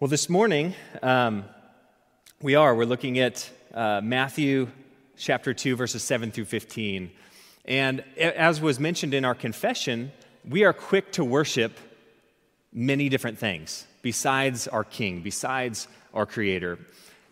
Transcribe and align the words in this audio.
Well, 0.00 0.08
this 0.08 0.28
morning, 0.28 0.76
um, 1.02 1.44
we 2.40 2.54
are. 2.54 2.72
We're 2.72 2.84
looking 2.84 3.18
at 3.18 3.50
uh, 3.74 4.00
Matthew 4.00 4.68
chapter 5.16 5.52
2, 5.52 5.74
verses 5.74 6.04
7 6.04 6.30
through 6.30 6.44
15. 6.44 7.10
And 7.64 8.04
as 8.16 8.60
was 8.60 8.78
mentioned 8.78 9.12
in 9.12 9.24
our 9.24 9.34
confession, 9.34 10.12
we 10.48 10.62
are 10.62 10.72
quick 10.72 11.10
to 11.14 11.24
worship 11.24 11.76
many 12.72 13.08
different 13.08 13.38
things 13.38 13.88
besides 14.00 14.68
our 14.68 14.84
King, 14.84 15.20
besides 15.20 15.88
our 16.14 16.26
Creator. 16.26 16.78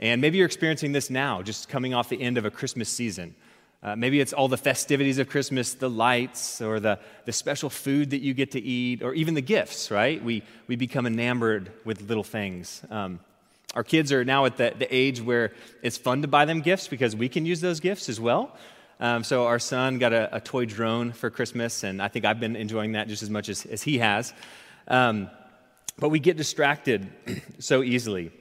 And 0.00 0.20
maybe 0.20 0.38
you're 0.38 0.46
experiencing 0.46 0.90
this 0.90 1.08
now, 1.08 1.42
just 1.42 1.68
coming 1.68 1.94
off 1.94 2.08
the 2.08 2.20
end 2.20 2.36
of 2.36 2.46
a 2.46 2.50
Christmas 2.50 2.88
season. 2.88 3.36
Uh, 3.82 3.94
maybe 3.94 4.20
it's 4.20 4.32
all 4.32 4.48
the 4.48 4.56
festivities 4.56 5.18
of 5.18 5.28
Christmas, 5.28 5.74
the 5.74 5.90
lights, 5.90 6.60
or 6.60 6.80
the, 6.80 6.98
the 7.24 7.32
special 7.32 7.70
food 7.70 8.10
that 8.10 8.20
you 8.20 8.34
get 8.34 8.52
to 8.52 8.60
eat, 8.60 9.02
or 9.02 9.14
even 9.14 9.34
the 9.34 9.42
gifts, 9.42 9.90
right? 9.90 10.22
We, 10.22 10.42
we 10.66 10.76
become 10.76 11.06
enamored 11.06 11.70
with 11.84 12.08
little 12.08 12.24
things. 12.24 12.82
Um, 12.90 13.20
our 13.74 13.84
kids 13.84 14.10
are 14.12 14.24
now 14.24 14.46
at 14.46 14.56
the, 14.56 14.74
the 14.76 14.92
age 14.94 15.20
where 15.20 15.52
it's 15.82 15.98
fun 15.98 16.22
to 16.22 16.28
buy 16.28 16.46
them 16.46 16.62
gifts 16.62 16.88
because 16.88 17.14
we 17.14 17.28
can 17.28 17.44
use 17.44 17.60
those 17.60 17.80
gifts 17.80 18.08
as 18.08 18.18
well. 18.18 18.56
Um, 18.98 19.22
so 19.22 19.46
our 19.46 19.58
son 19.58 19.98
got 19.98 20.14
a, 20.14 20.36
a, 20.36 20.40
toy 20.40 20.64
drone 20.64 21.12
for 21.12 21.28
Christmas, 21.28 21.84
and 21.84 22.00
I 22.00 22.08
think 22.08 22.24
I've 22.24 22.40
been 22.40 22.56
enjoying 22.56 22.92
that 22.92 23.08
just 23.08 23.22
as 23.22 23.28
much 23.28 23.50
as, 23.50 23.66
as 23.66 23.82
he 23.82 23.98
has. 23.98 24.32
Um, 24.88 25.28
but 25.98 26.08
we 26.08 26.18
get 26.18 26.38
distracted 26.38 27.06
so 27.58 27.82
easily. 27.82 28.32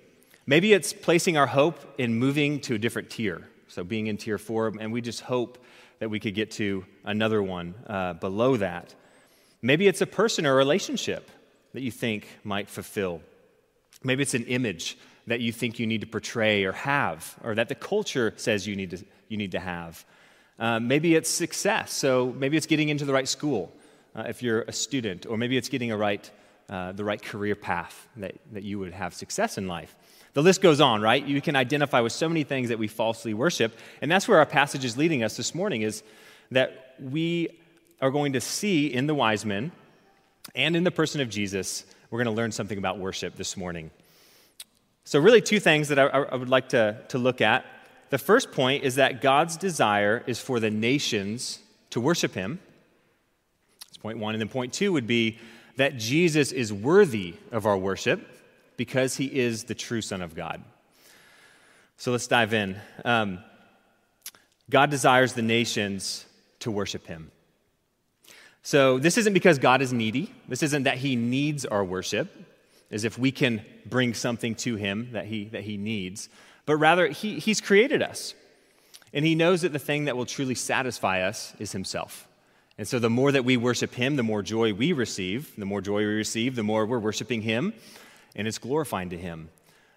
Maybe 0.45 0.71
it's 0.71 0.93
placing 0.93 1.35
our 1.35 1.47
hope 1.47 1.79
in 1.97 2.15
moving 2.15 2.61
to 2.61 2.75
a 2.75 2.77
different 2.77 3.09
tier 3.09 3.45
so 3.75 3.83
being 3.83 4.07
in 4.07 4.15
tier 4.15 4.37
four, 4.37 4.73
and 4.79 4.93
we 4.93 5.01
just 5.01 5.19
hope 5.19 5.57
that 5.99 6.09
we 6.09 6.17
could 6.17 6.33
get 6.33 6.51
to 6.51 6.85
another 7.03 7.43
one 7.43 7.75
uh, 7.87 8.13
below 8.13 8.55
that. 8.55 8.95
Maybe 9.61 9.85
it's 9.89 9.99
a 9.99 10.05
person 10.05 10.45
or 10.45 10.53
a 10.53 10.55
relationship 10.55 11.29
that 11.73 11.81
you 11.81 11.91
think 11.91 12.25
might 12.45 12.69
fulfill. 12.69 13.19
Maybe 14.01 14.21
it's 14.23 14.33
an 14.33 14.45
image 14.45 14.97
that 15.27 15.41
you 15.41 15.51
think 15.51 15.77
you 15.77 15.87
need 15.87 15.99
to 16.01 16.07
portray 16.07 16.63
or 16.63 16.71
have, 16.71 17.35
or 17.43 17.53
that 17.55 17.67
the 17.67 17.75
culture 17.75 18.33
says 18.37 18.65
you 18.65 18.77
need 18.77 18.91
to, 18.91 19.03
you 19.27 19.35
need 19.35 19.51
to 19.51 19.59
have. 19.59 20.05
Uh, 20.57 20.79
maybe 20.79 21.13
it's 21.13 21.29
success. 21.29 21.91
So 21.91 22.33
maybe 22.37 22.55
it's 22.55 22.67
getting 22.67 22.87
into 22.87 23.03
the 23.03 23.11
right 23.11 23.27
school 23.27 23.75
uh, 24.15 24.23
if 24.29 24.41
you're 24.41 24.61
a 24.61 24.71
student, 24.71 25.25
or 25.25 25.37
maybe 25.37 25.57
it's 25.57 25.67
getting 25.67 25.91
a 25.91 25.97
right, 25.97 26.31
uh, 26.69 26.91
the 26.91 27.03
right 27.03 27.21
career 27.21 27.55
path 27.55 28.07
that, 28.17 28.35
that 28.51 28.63
you 28.63 28.79
would 28.79 28.93
have 28.93 29.13
success 29.13 29.57
in 29.57 29.67
life. 29.67 29.95
The 30.33 30.41
list 30.41 30.61
goes 30.61 30.81
on, 30.81 31.01
right? 31.01 31.25
You 31.25 31.41
can 31.41 31.55
identify 31.55 32.01
with 32.01 32.11
so 32.11 32.27
many 32.27 32.43
things 32.43 32.69
that 32.69 32.79
we 32.79 32.87
falsely 32.87 33.33
worship. 33.33 33.77
And 34.01 34.11
that's 34.11 34.27
where 34.27 34.39
our 34.39 34.45
passage 34.45 34.83
is 34.83 34.97
leading 34.97 35.23
us 35.23 35.37
this 35.37 35.55
morning 35.55 35.81
is 35.81 36.03
that 36.51 36.95
we 36.99 37.49
are 38.01 38.11
going 38.11 38.33
to 38.33 38.41
see 38.41 38.87
in 38.87 39.07
the 39.07 39.15
wise 39.15 39.45
men 39.45 39.71
and 40.53 40.75
in 40.75 40.83
the 40.83 40.91
person 40.91 41.21
of 41.21 41.29
Jesus, 41.29 41.85
we're 42.11 42.23
going 42.23 42.33
to 42.33 42.39
learn 42.39 42.51
something 42.51 42.77
about 42.77 42.99
worship 42.99 43.35
this 43.35 43.57
morning. 43.57 43.89
So, 45.05 45.19
really, 45.19 45.41
two 45.41 45.59
things 45.59 45.87
that 45.87 45.99
I, 45.99 46.05
I 46.05 46.35
would 46.35 46.49
like 46.49 46.69
to, 46.69 47.01
to 47.09 47.17
look 47.17 47.41
at. 47.41 47.65
The 48.09 48.17
first 48.17 48.51
point 48.51 48.83
is 48.83 48.95
that 48.95 49.21
God's 49.21 49.57
desire 49.57 50.23
is 50.27 50.39
for 50.39 50.59
the 50.59 50.69
nations 50.69 51.59
to 51.91 52.01
worship 52.01 52.33
Him. 52.33 52.59
That's 53.87 53.97
point 53.97 54.19
one. 54.19 54.35
And 54.35 54.41
then 54.41 54.49
point 54.49 54.73
two 54.73 54.93
would 54.93 55.07
be 55.07 55.39
that 55.77 55.97
Jesus 55.97 56.51
is 56.51 56.71
worthy 56.71 57.35
of 57.51 57.65
our 57.65 57.77
worship 57.77 58.27
because 58.77 59.15
he 59.15 59.25
is 59.25 59.65
the 59.65 59.75
true 59.75 60.01
Son 60.01 60.21
of 60.21 60.35
God. 60.35 60.63
So 61.97 62.11
let's 62.11 62.27
dive 62.27 62.53
in. 62.53 62.77
Um, 63.03 63.39
God 64.69 64.89
desires 64.89 65.33
the 65.33 65.41
nations 65.41 66.25
to 66.59 66.71
worship 66.71 67.07
him. 67.07 67.31
So 68.63 68.97
this 68.97 69.17
isn't 69.17 69.33
because 69.33 69.59
God 69.59 69.81
is 69.81 69.93
needy. 69.93 70.33
This 70.47 70.63
isn't 70.63 70.83
that 70.83 70.97
he 70.97 71.15
needs 71.15 71.65
our 71.65 71.83
worship, 71.83 72.33
as 72.89 73.03
if 73.03 73.17
we 73.17 73.31
can 73.31 73.63
bring 73.85 74.13
something 74.13 74.55
to 74.55 74.75
him 74.75 75.09
that 75.11 75.25
he, 75.25 75.45
that 75.45 75.61
he 75.61 75.77
needs, 75.77 76.29
but 76.65 76.77
rather 76.77 77.07
he, 77.07 77.39
he's 77.39 77.61
created 77.61 78.01
us. 78.01 78.33
And 79.13 79.23
he 79.23 79.35
knows 79.35 79.61
that 79.61 79.71
the 79.71 79.79
thing 79.79 80.05
that 80.05 80.17
will 80.17 80.25
truly 80.25 80.55
satisfy 80.55 81.21
us 81.21 81.53
is 81.59 81.71
himself. 81.71 82.27
And 82.77 82.87
so 82.87 82.99
the 82.99 83.09
more 83.09 83.31
that 83.31 83.45
we 83.45 83.57
worship 83.57 83.93
him, 83.93 84.15
the 84.15 84.23
more 84.23 84.41
joy 84.41 84.73
we 84.73 84.91
receive. 84.91 85.55
The 85.57 85.65
more 85.65 85.81
joy 85.81 85.99
we 85.99 86.05
receive, 86.05 86.55
the 86.55 86.63
more 86.63 86.85
we're 86.85 86.99
worshiping 86.99 87.41
him 87.41 87.73
and 88.35 88.47
it's 88.47 88.57
glorifying 88.57 89.09
to 89.09 89.17
him. 89.17 89.49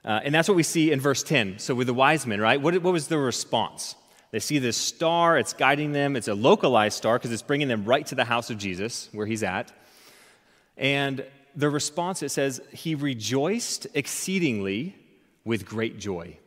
Uh, 0.05 0.21
and 0.23 0.35
that's 0.35 0.49
what 0.49 0.55
we 0.55 0.63
see 0.63 0.93
in 0.93 1.01
verse 1.01 1.23
10. 1.23 1.59
So, 1.59 1.75
with 1.75 1.89
the 1.89 1.95
wise 1.95 2.27
men, 2.27 2.41
right? 2.41 2.61
What, 2.61 2.81
what 2.83 2.93
was 2.93 3.09
the 3.09 3.19
response? 3.19 3.97
They 4.31 4.39
see 4.39 4.59
this 4.59 4.77
star, 4.77 5.39
it's 5.39 5.53
guiding 5.53 5.93
them. 5.93 6.15
It's 6.15 6.29
a 6.29 6.35
localized 6.35 6.97
star 6.97 7.19
because 7.19 7.33
it's 7.33 7.43
bringing 7.43 7.69
them 7.69 7.85
right 7.85 8.07
to 8.07 8.15
the 8.15 8.25
house 8.25 8.51
of 8.51 8.59
Jesus, 8.59 9.09
where 9.13 9.27
he's 9.27 9.43
at. 9.43 9.73
And 10.77 11.25
the 11.57 11.69
response, 11.69 12.23
it 12.23 12.29
says, 12.29 12.61
he 12.73 12.95
rejoiced 12.95 13.87
exceedingly 13.95 14.95
with 15.45 15.67
great 15.67 15.99
joy. 15.99 16.39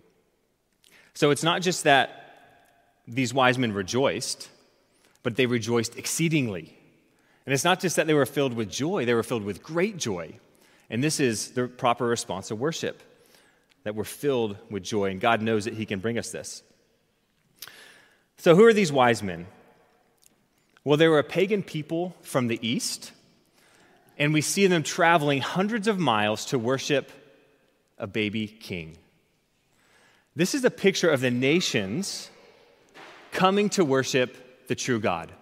So, 1.13 1.31
it's 1.31 1.43
not 1.43 1.61
just 1.61 1.83
that 1.83 2.17
these 3.07 3.33
wise 3.33 3.57
men 3.57 3.73
rejoiced, 3.73 4.49
but 5.23 5.35
they 5.35 5.45
rejoiced 5.45 5.97
exceedingly. 5.97 6.77
And 7.45 7.53
it's 7.53 7.63
not 7.63 7.79
just 7.79 7.95
that 7.95 8.07
they 8.07 8.13
were 8.13 8.25
filled 8.25 8.53
with 8.53 8.69
joy, 8.69 9.05
they 9.05 9.13
were 9.13 9.23
filled 9.23 9.43
with 9.43 9.63
great 9.63 9.97
joy. 9.97 10.39
And 10.89 11.03
this 11.03 11.19
is 11.19 11.51
the 11.51 11.67
proper 11.67 12.05
response 12.05 12.49
to 12.49 12.55
worship 12.55 13.01
that 13.83 13.95
we're 13.95 14.03
filled 14.03 14.57
with 14.69 14.83
joy, 14.83 15.09
and 15.09 15.19
God 15.19 15.41
knows 15.41 15.65
that 15.65 15.73
He 15.73 15.85
can 15.85 15.99
bring 15.99 16.17
us 16.17 16.31
this. 16.31 16.63
So, 18.37 18.55
who 18.55 18.65
are 18.65 18.73
these 18.73 18.91
wise 18.91 19.23
men? 19.23 19.47
Well, 20.83 20.97
they 20.97 21.07
were 21.07 21.19
a 21.19 21.23
pagan 21.23 21.63
people 21.63 22.15
from 22.21 22.47
the 22.47 22.59
east, 22.67 23.11
and 24.17 24.33
we 24.33 24.41
see 24.41 24.67
them 24.67 24.83
traveling 24.83 25.41
hundreds 25.41 25.87
of 25.87 25.99
miles 25.99 26.45
to 26.47 26.59
worship 26.59 27.11
a 27.97 28.07
baby 28.07 28.47
king. 28.47 28.97
This 30.35 30.55
is 30.55 30.63
a 30.63 30.71
picture 30.71 31.09
of 31.09 31.21
the 31.21 31.31
nations 31.31 32.29
coming 33.31 33.69
to 33.69 33.85
worship 33.85 34.35
the 34.71 34.75
true 34.75 35.01
God, 35.01 35.33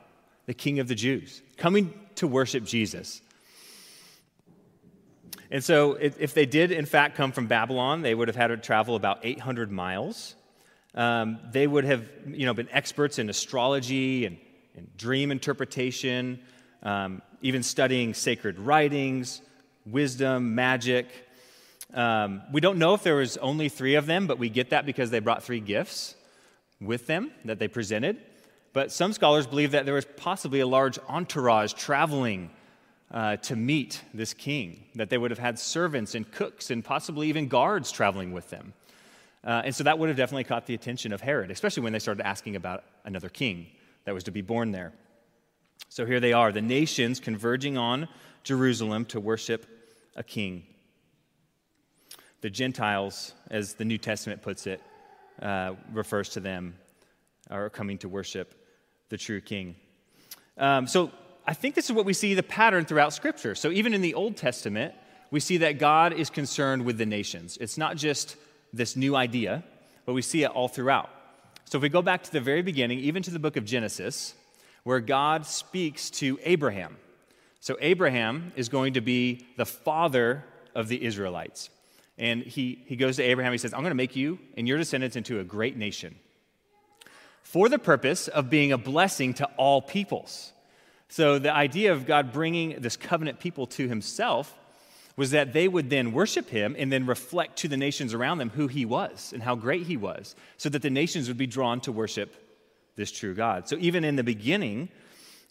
the 0.47 0.56
King 0.56 0.79
of 0.79 0.88
the 0.88 0.95
Jews, 0.95 1.44
coming 1.56 1.94
to 2.16 2.25
worship 2.25 2.63
Jesus. 2.63 3.22
And 5.51 5.63
so, 5.63 5.94
if 5.94 6.34
they 6.34 6.47
did, 6.47 6.72
in 6.72 6.88
fact, 6.88 7.16
come 7.16 7.31
from 7.31 7.45
Babylon, 7.45 8.01
they 8.01 8.16
would 8.16 8.28
have 8.28 8.35
had 8.35 8.47
to 8.47 8.57
travel 8.57 8.95
about 8.95 9.19
800 9.22 9.72
miles. 9.72 10.34
Um, 10.95 11.38
they 11.51 11.68
would 11.68 11.84
have 11.84 12.09
you 12.25 12.47
know, 12.47 12.56
been 12.56 12.69
experts 12.72 13.19
in 13.19 13.29
astrology 13.29 14.25
and, 14.25 14.39
and 14.75 14.97
dream 14.97 15.29
interpretation, 15.29 16.39
um, 16.81 17.22
even 17.44 17.62
studying 17.62 18.16
sacred 18.16 18.57
writings, 18.57 19.44
wisdom, 19.85 20.56
magic. 20.56 21.06
Um, 21.94 22.41
we 22.51 22.62
don't 22.62 22.79
know 22.79 22.95
if 22.95 23.03
there 23.03 23.18
was 23.18 23.38
only 23.38 23.69
three 23.69 23.94
of 23.94 24.07
them, 24.07 24.25
but 24.25 24.39
we 24.39 24.50
get 24.50 24.72
that 24.72 24.88
because 24.88 25.12
they 25.12 25.19
brought 25.19 25.44
three 25.44 25.59
gifts 25.59 26.16
with 26.81 27.06
them 27.06 27.29
that 27.45 27.59
they 27.59 27.68
presented. 27.68 28.19
But 28.74 28.91
some 28.91 29.13
scholars 29.13 29.47
believe 29.47 29.72
that 29.72 29.85
there 29.85 29.96
was 29.96 30.06
possibly 30.18 30.59
a 30.59 30.68
large 30.68 31.00
entourage 31.07 31.74
traveling 31.74 32.52
uh, 33.12 33.38
to 33.38 33.56
meet 33.56 34.03
this 34.13 34.34
king, 34.34 34.84
that 34.96 35.09
they 35.09 35.18
would 35.18 35.31
have 35.31 35.40
had 35.40 35.57
servants 35.57 36.13
and 36.13 36.31
cooks 36.31 36.69
and 36.69 36.85
possibly 36.85 37.28
even 37.28 37.47
guards 37.47 37.91
traveling 37.91 38.31
with 38.31 38.50
them. 38.50 38.74
Uh, 39.44 39.63
and 39.66 39.74
so 39.74 39.84
that 39.84 39.97
would 39.97 40.09
have 40.09 40.18
definitely 40.18 40.44
caught 40.44 40.66
the 40.66 40.75
attention 40.75 41.13
of 41.13 41.22
Herod, 41.22 41.50
especially 41.50 41.84
when 41.84 41.94
they 41.94 42.00
started 42.00 42.25
asking 42.25 42.56
about 42.56 42.84
another 43.06 43.30
king 43.30 43.68
that 44.06 44.13
was 44.13 44.25
to 44.25 44.31
be 44.31 44.41
born 44.41 44.72
there. 44.72 44.91
So 45.88 46.06
here 46.06 46.19
they 46.19 46.34
are, 46.34 46.51
the 46.51 46.62
nations 46.62 47.19
converging 47.19 47.78
on 47.78 48.07
Jerusalem 48.44 49.06
to 49.06 49.19
worship 49.19 49.66
a 50.16 50.24
king. 50.24 50.63
The 52.41 52.50
Gentiles, 52.50 53.34
as 53.50 53.74
the 53.74 53.86
New 53.86 53.97
Testament 53.97 54.41
puts 54.41 54.68
it, 54.68 54.81
uh, 55.41 55.74
refers 55.94 56.30
to 56.30 56.40
them, 56.40 56.75
are 57.49 57.69
coming 57.69 57.97
to 57.99 58.09
worship 58.09 58.53
the 59.09 59.17
true 59.17 59.41
king. 59.41 59.75
Um, 60.57 60.87
so 60.87 61.11
I 61.47 61.53
think 61.53 61.75
this 61.75 61.85
is 61.85 61.93
what 61.93 62.05
we 62.05 62.13
see 62.13 62.33
the 62.33 62.43
pattern 62.43 62.85
throughout 62.85 63.13
Scripture. 63.13 63.55
So 63.55 63.71
even 63.71 63.93
in 63.93 64.01
the 64.01 64.13
Old 64.13 64.37
Testament, 64.37 64.93
we 65.31 65.39
see 65.39 65.57
that 65.57 65.79
God 65.79 66.13
is 66.13 66.29
concerned 66.29 66.85
with 66.85 66.97
the 66.97 67.05
nations. 67.05 67.57
It's 67.59 67.77
not 67.77 67.97
just 67.97 68.35
this 68.74 68.95
new 68.95 69.15
idea, 69.15 69.63
but 70.06 70.13
we 70.13 70.21
see 70.21 70.44
it 70.44 70.51
all 70.51 70.68
throughout. 70.68 71.09
So 71.65 71.77
if 71.77 71.81
we 71.81 71.89
go 71.89 72.01
back 72.01 72.24
to 72.24 72.31
the 72.31 72.41
very 72.41 72.62
beginning, 72.62 73.00
even 73.00 73.24
to 73.24 73.31
the 73.31 73.39
book 73.39 73.57
of 73.57 73.65
Genesis, 73.65 74.33
where 74.83 75.00
God 75.00 75.45
speaks 75.45 76.09
to 76.12 76.39
Abraham. 76.44 76.97
So 77.59 77.77
Abraham 77.81 78.53
is 78.56 78.69
going 78.69 78.94
to 78.94 79.01
be 79.01 79.45
the 79.57 79.65
father 79.65 80.44
of 80.74 80.88
the 80.88 81.03
Israelites. 81.03 81.69
And 82.18 82.41
he, 82.41 82.83
he 82.85 82.95
goes 82.95 83.18
to 83.18 83.24
Abraham, 83.24 83.51
he 83.51 83.57
says, 83.57 83.74
I'm 83.74 83.81
going 83.81 83.91
to 83.91 83.95
make 83.95 84.15
you 84.15 84.39
and 84.57 84.68
your 84.68 84.77
descendants 84.77 85.15
into 85.15 85.39
a 85.39 85.44
great 85.44 85.77
nation 85.77 86.15
for 87.50 87.68
the 87.68 87.80
purpose 87.80 88.28
of 88.28 88.48
being 88.48 88.72
a 88.72 88.78
blessing 88.78 89.34
to 89.34 89.46
all 89.57 89.81
peoples. 89.81 90.54
So, 91.07 91.40
the 91.40 91.51
idea 91.51 91.92
of 91.94 92.06
God 92.06 92.31
bringing 92.31 92.80
this 92.80 92.96
covenant 92.96 93.40
people 93.40 93.66
to 93.68 93.88
himself 93.88 94.56
was 95.16 95.31
that 95.31 95.51
they 95.51 95.68
would 95.68 95.90
then 95.90 96.12
worship 96.12 96.48
him 96.50 96.75
and 96.78 96.94
then 96.94 97.07
reflect 97.07 97.57
to 97.57 97.68
the 97.68 97.75
nations 97.75 98.13
around 98.13 98.38
them 98.38 98.51
who 98.51 98.68
he 98.68 98.86
was 98.86 99.31
and 99.34 99.42
how 99.42 99.56
great 99.56 99.88
he 99.88 99.98
was, 99.98 100.36
so 100.57 100.69
that 100.69 100.84
the 100.84 100.92
nations 100.92 101.28
would 101.28 101.40
be 101.40 101.48
drawn 101.48 101.81
to 101.81 101.92
worship 101.92 102.36
this 102.96 103.12
true 103.12 103.34
God. 103.34 103.68
So, 103.68 103.78
even 103.80 104.04
in 104.04 104.16
the 104.16 104.24
beginning 104.24 104.90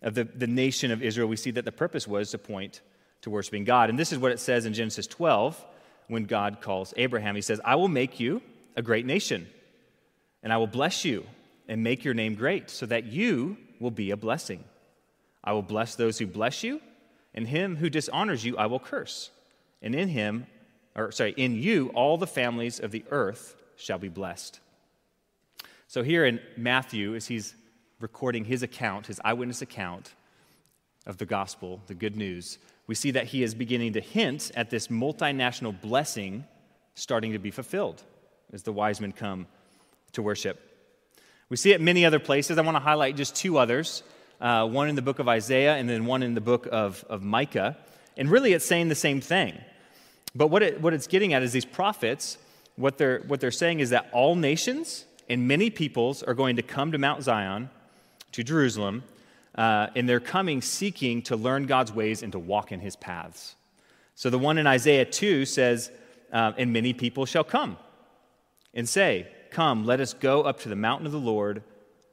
of 0.00 0.14
the, 0.14 0.22
the 0.22 0.46
nation 0.46 0.92
of 0.92 1.02
Israel, 1.02 1.26
we 1.26 1.34
see 1.34 1.50
that 1.50 1.64
the 1.64 1.72
purpose 1.72 2.06
was 2.06 2.30
to 2.30 2.38
point 2.38 2.80
to 3.22 3.30
worshiping 3.30 3.64
God. 3.64 3.90
And 3.90 3.98
this 3.98 4.12
is 4.12 4.20
what 4.20 4.30
it 4.30 4.38
says 4.38 4.66
in 4.66 4.72
Genesis 4.72 5.08
12 5.08 5.66
when 6.06 6.26
God 6.26 6.60
calls 6.60 6.94
Abraham. 6.96 7.34
He 7.34 7.42
says, 7.42 7.60
I 7.64 7.74
will 7.74 7.88
make 7.88 8.20
you 8.20 8.40
a 8.76 8.82
great 8.82 9.04
nation, 9.04 9.48
and 10.44 10.52
I 10.52 10.58
will 10.58 10.68
bless 10.68 11.04
you 11.04 11.26
and 11.68 11.82
make 11.82 12.04
your 12.04 12.14
name 12.14 12.34
great, 12.34 12.70
so 12.70 12.86
that 12.86 13.04
you 13.04 13.56
will 13.78 13.90
be 13.90 14.10
a 14.10 14.16
blessing. 14.16 14.64
I 15.44 15.52
will 15.52 15.62
bless 15.62 15.94
those 15.94 16.18
who 16.18 16.26
bless 16.26 16.62
you, 16.62 16.80
and 17.34 17.46
him 17.46 17.76
who 17.76 17.90
dishonors 17.90 18.44
you 18.44 18.56
I 18.56 18.66
will 18.66 18.80
curse. 18.80 19.30
And 19.82 19.94
in 19.94 20.08
him, 20.08 20.46
or 20.96 21.12
sorry, 21.12 21.34
in 21.36 21.54
you 21.54 21.88
all 21.94 22.16
the 22.16 22.26
families 22.26 22.80
of 22.80 22.90
the 22.90 23.04
earth 23.10 23.54
shall 23.76 23.98
be 23.98 24.08
blessed. 24.08 24.60
So 25.86 26.02
here 26.02 26.24
in 26.26 26.40
Matthew, 26.56 27.14
as 27.14 27.26
he's 27.26 27.54
recording 28.00 28.44
his 28.44 28.62
account, 28.62 29.06
his 29.06 29.20
eyewitness 29.24 29.62
account 29.62 30.12
of 31.06 31.16
the 31.16 31.26
gospel, 31.26 31.80
the 31.86 31.94
good 31.94 32.16
news, 32.16 32.58
we 32.86 32.94
see 32.94 33.10
that 33.12 33.26
he 33.26 33.42
is 33.42 33.54
beginning 33.54 33.92
to 33.94 34.00
hint 34.00 34.50
at 34.54 34.70
this 34.70 34.88
multinational 34.88 35.78
blessing 35.80 36.44
starting 36.94 37.32
to 37.32 37.38
be 37.38 37.50
fulfilled 37.50 38.02
as 38.52 38.62
the 38.62 38.72
wise 38.72 39.00
men 39.00 39.12
come 39.12 39.46
to 40.12 40.22
worship. 40.22 40.67
We 41.48 41.56
see 41.56 41.72
it 41.72 41.80
many 41.80 42.04
other 42.04 42.18
places. 42.18 42.58
I 42.58 42.62
want 42.62 42.76
to 42.76 42.82
highlight 42.82 43.16
just 43.16 43.34
two 43.34 43.58
others 43.58 44.02
uh, 44.40 44.66
one 44.66 44.88
in 44.88 44.94
the 44.94 45.02
book 45.02 45.18
of 45.18 45.28
Isaiah 45.28 45.76
and 45.76 45.88
then 45.88 46.06
one 46.06 46.22
in 46.22 46.34
the 46.34 46.40
book 46.40 46.68
of, 46.70 47.04
of 47.08 47.22
Micah. 47.22 47.76
And 48.16 48.30
really, 48.30 48.52
it's 48.52 48.66
saying 48.66 48.88
the 48.88 48.94
same 48.94 49.20
thing. 49.20 49.58
But 50.34 50.48
what, 50.48 50.62
it, 50.62 50.80
what 50.80 50.94
it's 50.94 51.06
getting 51.06 51.32
at 51.32 51.42
is 51.42 51.52
these 51.52 51.64
prophets, 51.64 52.38
what 52.76 52.98
they're, 52.98 53.20
what 53.26 53.40
they're 53.40 53.50
saying 53.50 53.80
is 53.80 53.90
that 53.90 54.08
all 54.12 54.36
nations 54.36 55.04
and 55.28 55.46
many 55.48 55.70
peoples 55.70 56.22
are 56.22 56.34
going 56.34 56.56
to 56.56 56.62
come 56.62 56.92
to 56.92 56.98
Mount 56.98 57.22
Zion, 57.22 57.70
to 58.32 58.44
Jerusalem, 58.44 59.04
uh, 59.54 59.88
and 59.96 60.08
they're 60.08 60.20
coming 60.20 60.62
seeking 60.62 61.22
to 61.22 61.36
learn 61.36 61.66
God's 61.66 61.92
ways 61.92 62.22
and 62.22 62.32
to 62.32 62.38
walk 62.38 62.70
in 62.70 62.80
his 62.80 62.96
paths. 62.96 63.56
So 64.14 64.30
the 64.30 64.38
one 64.38 64.58
in 64.58 64.66
Isaiah 64.66 65.04
2 65.04 65.44
says, 65.44 65.90
uh, 66.32 66.52
And 66.56 66.72
many 66.72 66.92
people 66.92 67.26
shall 67.26 67.44
come 67.44 67.76
and 68.74 68.88
say, 68.88 69.28
Come, 69.50 69.84
let 69.84 70.00
us 70.00 70.14
go 70.14 70.42
up 70.42 70.60
to 70.60 70.68
the 70.68 70.76
mountain 70.76 71.06
of 71.06 71.12
the 71.12 71.18
Lord, 71.18 71.62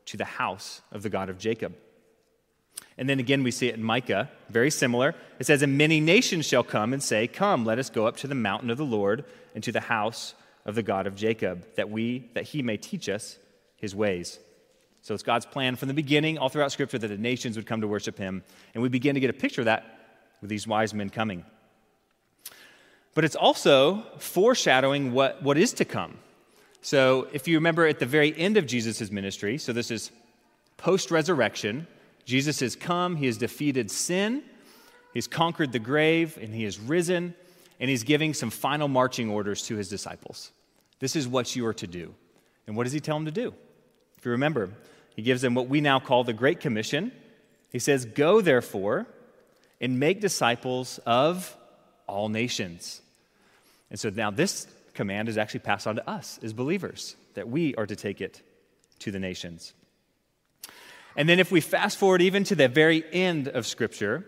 to 0.05 0.17
the 0.17 0.25
house 0.25 0.81
of 0.91 1.03
the 1.03 1.09
God 1.09 1.29
of 1.29 1.37
Jacob. 1.37 1.75
And 2.97 3.09
then 3.09 3.19
again, 3.19 3.43
we 3.43 3.51
see 3.51 3.67
it 3.67 3.75
in 3.75 3.83
Micah, 3.83 4.29
very 4.49 4.71
similar. 4.71 5.15
It 5.39 5.45
says, 5.45 5.61
And 5.61 5.77
many 5.77 5.99
nations 5.99 6.45
shall 6.45 6.63
come 6.63 6.93
and 6.93 7.03
say, 7.03 7.27
Come, 7.27 7.65
let 7.65 7.79
us 7.79 7.89
go 7.89 8.07
up 8.07 8.17
to 8.17 8.27
the 8.27 8.35
mountain 8.35 8.69
of 8.69 8.77
the 8.77 8.85
Lord 8.85 9.25
and 9.53 9.63
to 9.63 9.71
the 9.71 9.81
house 9.81 10.33
of 10.65 10.75
the 10.75 10.83
God 10.83 11.07
of 11.07 11.15
Jacob, 11.15 11.65
that 11.75 11.89
we, 11.89 12.29
that 12.33 12.45
he 12.45 12.61
may 12.61 12.77
teach 12.77 13.09
us 13.09 13.37
his 13.77 13.95
ways. 13.95 14.39
So 15.05 15.13
it's 15.13 15.21
God's 15.21 15.45
plan 15.45 15.75
from 15.75 15.87
the 15.87 15.93
beginning, 15.93 16.39
all 16.39 16.49
throughout 16.49 16.71
Scripture, 16.71 16.97
that 16.97 17.07
the 17.07 17.17
nations 17.17 17.57
would 17.57 17.67
come 17.67 17.81
to 17.81 17.87
worship 17.87 18.17
Him. 18.17 18.43
And 18.73 18.81
we 18.81 18.89
begin 18.89 19.13
to 19.13 19.19
get 19.19 19.29
a 19.29 19.33
picture 19.33 19.61
of 19.61 19.65
that 19.65 19.99
with 20.41 20.49
these 20.49 20.65
wise 20.65 20.95
men 20.95 21.11
coming. 21.11 21.45
But 23.13 23.23
it's 23.23 23.35
also 23.35 24.01
foreshadowing 24.17 25.13
what, 25.13 25.43
what 25.43 25.59
is 25.59 25.73
to 25.73 25.85
come. 25.85 26.17
So 26.85 27.27
if 27.33 27.47
you 27.47 27.57
remember 27.57 27.87
at 27.87 27.97
the 27.97 28.05
very 28.05 28.37
end 28.37 28.57
of 28.57 28.67
Jesus' 28.67 29.09
ministry, 29.09 29.57
so 29.57 29.73
this 29.73 29.89
is 29.89 30.11
post 30.77 31.09
resurrection, 31.09 31.87
Jesus 32.25 32.59
has 32.59 32.75
come, 32.75 33.15
He 33.15 33.25
has 33.25 33.37
defeated 33.37 33.89
sin, 33.89 34.43
He's 35.11 35.25
conquered 35.25 35.71
the 35.71 35.79
grave, 35.79 36.37
and 36.39 36.53
He 36.53 36.63
has 36.65 36.79
risen, 36.79 37.33
and 37.79 37.89
He's 37.89 38.03
giving 38.03 38.35
some 38.35 38.51
final 38.51 38.87
marching 38.87 39.31
orders 39.31 39.63
to 39.63 39.75
His 39.75 39.89
disciples. 39.89 40.51
This 40.99 41.15
is 41.15 41.27
what 41.27 41.55
you 41.55 41.65
are 41.65 41.73
to 41.73 41.87
do. 41.87 42.13
And 42.67 42.77
what 42.77 42.83
does 42.83 42.93
He 42.93 42.99
tell 42.99 43.15
them 43.15 43.25
to 43.25 43.31
do? 43.31 43.51
If 44.19 44.23
you 44.23 44.33
remember, 44.33 44.69
he 45.15 45.23
gives 45.23 45.41
them 45.41 45.55
what 45.55 45.67
we 45.67 45.81
now 45.81 45.99
call 45.99 46.23
the 46.23 46.33
Great 46.33 46.59
Commission. 46.59 47.11
He 47.71 47.79
says, 47.79 48.05
Go 48.05 48.41
therefore 48.41 49.07
and 49.81 49.99
make 49.99 50.21
disciples 50.21 50.99
of 51.07 51.57
all 52.05 52.29
nations. 52.29 53.01
And 53.89 53.99
so 53.99 54.11
now 54.11 54.29
this 54.29 54.67
command 54.95 55.29
is 55.29 55.37
actually 55.37 55.59
passed 55.61 55.85
on 55.85 55.95
to 55.95 56.09
us 56.09 56.39
as 56.41 56.53
believers, 56.53 57.15
that 57.35 57.47
we 57.47 57.75
are 57.75 57.85
to 57.85 57.95
take 57.95 58.21
it 58.21 58.41
to 58.99 59.11
the 59.11 59.19
nations. 59.19 59.73
And 61.15 61.29
then 61.29 61.39
if 61.39 61.51
we 61.51 61.61
fast 61.61 61.97
forward 61.97 62.21
even 62.21 62.43
to 62.45 62.55
the 62.55 62.67
very 62.67 63.03
end 63.13 63.47
of 63.47 63.65
Scripture, 63.65 64.25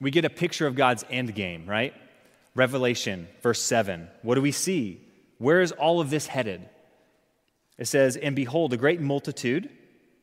we 0.00 0.10
get 0.10 0.24
a 0.24 0.30
picture 0.30 0.66
of 0.66 0.74
God's 0.74 1.04
end 1.08 1.34
game, 1.34 1.66
right? 1.66 1.94
Revelation, 2.54 3.28
verse 3.42 3.62
7. 3.62 4.08
What 4.22 4.34
do 4.34 4.42
we 4.42 4.52
see? 4.52 5.00
Where 5.38 5.60
is 5.60 5.72
all 5.72 6.00
of 6.00 6.10
this 6.10 6.26
headed? 6.26 6.68
It 7.78 7.86
says, 7.86 8.16
And 8.16 8.36
behold, 8.36 8.72
a 8.72 8.76
great 8.76 9.00
multitude 9.00 9.70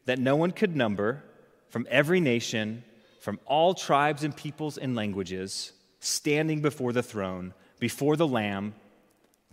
that 0.06 0.20
no 0.20 0.36
one 0.36 0.52
could 0.52 0.76
number 0.76 1.24
from 1.70 1.88
every 1.90 2.20
nation, 2.20 2.84
from 3.20 3.40
all 3.46 3.74
tribes 3.74 4.24
and 4.24 4.36
peoples 4.36 4.78
and 4.78 4.96
languages, 4.96 5.74
standing 6.00 6.62
before 6.62 6.94
the 6.94 7.04
throne, 7.04 7.54
before 7.80 8.16
the 8.16 8.28
Lamb, 8.28 8.74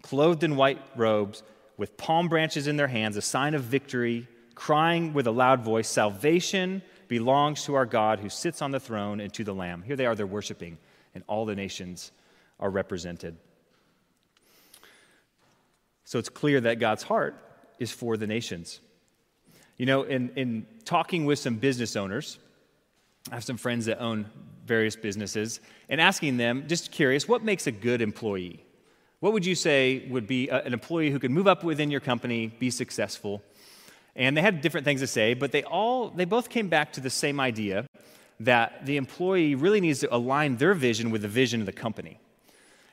clothed 0.03 0.43
in 0.43 0.56
white 0.56 0.81
robes, 0.97 1.43
with 1.77 1.97
palm 1.97 2.29
branches 2.29 2.67
in 2.67 2.77
their 2.77 2.89
hands, 2.89 3.17
a 3.17 3.23
sign 3.23 3.55
of 3.55 3.62
victory, 3.62 4.27
crying 4.55 5.12
with 5.15 5.27
a 5.27 5.31
loud 5.31 5.62
voice, 5.62 5.89
Salvation 5.89 6.83
belongs 7.06 7.65
to 7.65 7.75
our 7.75 7.87
God 7.87 8.19
who 8.19 8.29
sits 8.29 8.61
on 8.61 8.71
the 8.71 8.81
throne 8.81 9.21
and 9.21 9.33
to 9.35 9.45
the 9.45 9.55
Lamb. 9.55 9.83
Here 9.83 9.97
they 9.97 10.06
are, 10.06 10.15
they're 10.15 10.27
worshiping, 10.27 10.79
and 11.15 11.25
all 11.27 11.47
the 11.47 11.55
nations 11.55 12.12
are 12.61 12.71
represented. 12.71 13.37
So 16.05 16.19
it's 16.19 16.29
clear 16.29 16.61
that 16.62 16.81
God's 16.81 17.03
heart 17.03 17.37
is 17.79 17.93
for 17.93 18.17
the 18.17 18.27
nations. 18.27 18.81
You 19.77 19.87
know, 19.87 20.03
in, 20.03 20.31
in 20.37 20.67
talking 20.85 21.25
with 21.25 21.39
some 21.39 21.56
business 21.56 21.97
owners, 21.97 22.39
I 23.31 23.35
have 23.35 23.45
some 23.45 23.56
friends 23.56 23.87
that 23.87 24.00
own 24.00 24.27
various 24.67 24.97
businesses, 24.97 25.61
and 25.89 26.00
asking 26.00 26.37
them, 26.37 26.65
just 26.67 26.91
curious, 26.91 27.29
what 27.29 27.43
makes 27.43 27.67
a 27.67 27.73
good 27.73 28.03
employee? 28.03 28.65
What 29.20 29.32
would 29.32 29.44
you 29.44 29.55
say 29.55 30.06
would 30.09 30.26
be 30.26 30.49
a, 30.49 30.62
an 30.62 30.73
employee 30.73 31.11
who 31.11 31.19
could 31.19 31.31
move 31.31 31.49
up 31.49 31.65
within 31.65 31.91
your 31.91 32.00
company, 32.00 32.47
be 32.47 32.70
successful? 32.70 33.43
And 34.15 34.37
they 34.37 34.43
had 34.43 34.61
different 34.61 34.85
things 34.85 35.00
to 35.00 35.06
say, 35.06 35.35
but 35.35 35.53
they 35.53 35.62
all 35.62 36.11
they 36.11 36.25
both 36.25 36.49
came 36.49 36.69
back 36.69 36.93
to 36.94 37.00
the 37.00 37.11
same 37.11 37.41
idea 37.41 37.87
that 38.41 38.87
the 38.87 38.97
employee 38.97 39.55
really 39.55 39.81
needs 39.81 40.00
to 40.00 40.15
align 40.15 40.56
their 40.56 40.75
vision 40.75 41.11
with 41.11 41.23
the 41.23 41.29
vision 41.29 41.61
of 41.61 41.67
the 41.67 41.73
company. 41.73 42.19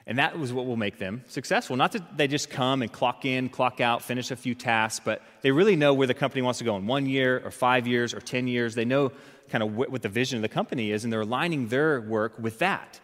And 0.08 0.20
that 0.20 0.38
was 0.38 0.54
what 0.54 0.68
will 0.68 0.78
make 0.78 1.00
them 1.00 1.24
successful. 1.28 1.76
Not 1.76 1.92
that 1.94 2.18
they 2.18 2.28
just 2.28 2.50
come 2.50 2.84
and 2.84 2.92
clock 2.92 3.26
in, 3.26 3.50
clock 3.50 3.82
out, 3.82 4.04
finish 4.04 4.30
a 4.30 4.36
few 4.36 4.54
tasks, 4.54 5.02
but 5.04 5.22
they 5.42 5.52
really 5.52 5.76
know 5.76 5.96
where 5.96 6.06
the 6.06 6.14
company 6.14 6.44
wants 6.44 6.60
to 6.60 6.66
go 6.66 6.76
in 6.78 6.86
one 6.86 7.08
year 7.08 7.42
or 7.44 7.50
five 7.50 7.88
years 7.88 8.14
or 8.14 8.20
10 8.20 8.48
years. 8.48 8.76
They 8.76 8.86
know 8.86 9.12
kind 9.50 9.64
of 9.64 9.76
what 9.76 10.02
the 10.02 10.10
vision 10.10 10.38
of 10.38 10.42
the 10.44 10.50
company 10.50 10.92
is, 10.92 11.04
and 11.04 11.14
they're 11.14 11.22
aligning 11.22 11.70
their 11.70 12.02
work 12.02 12.38
with 12.38 12.60
that. 12.60 13.00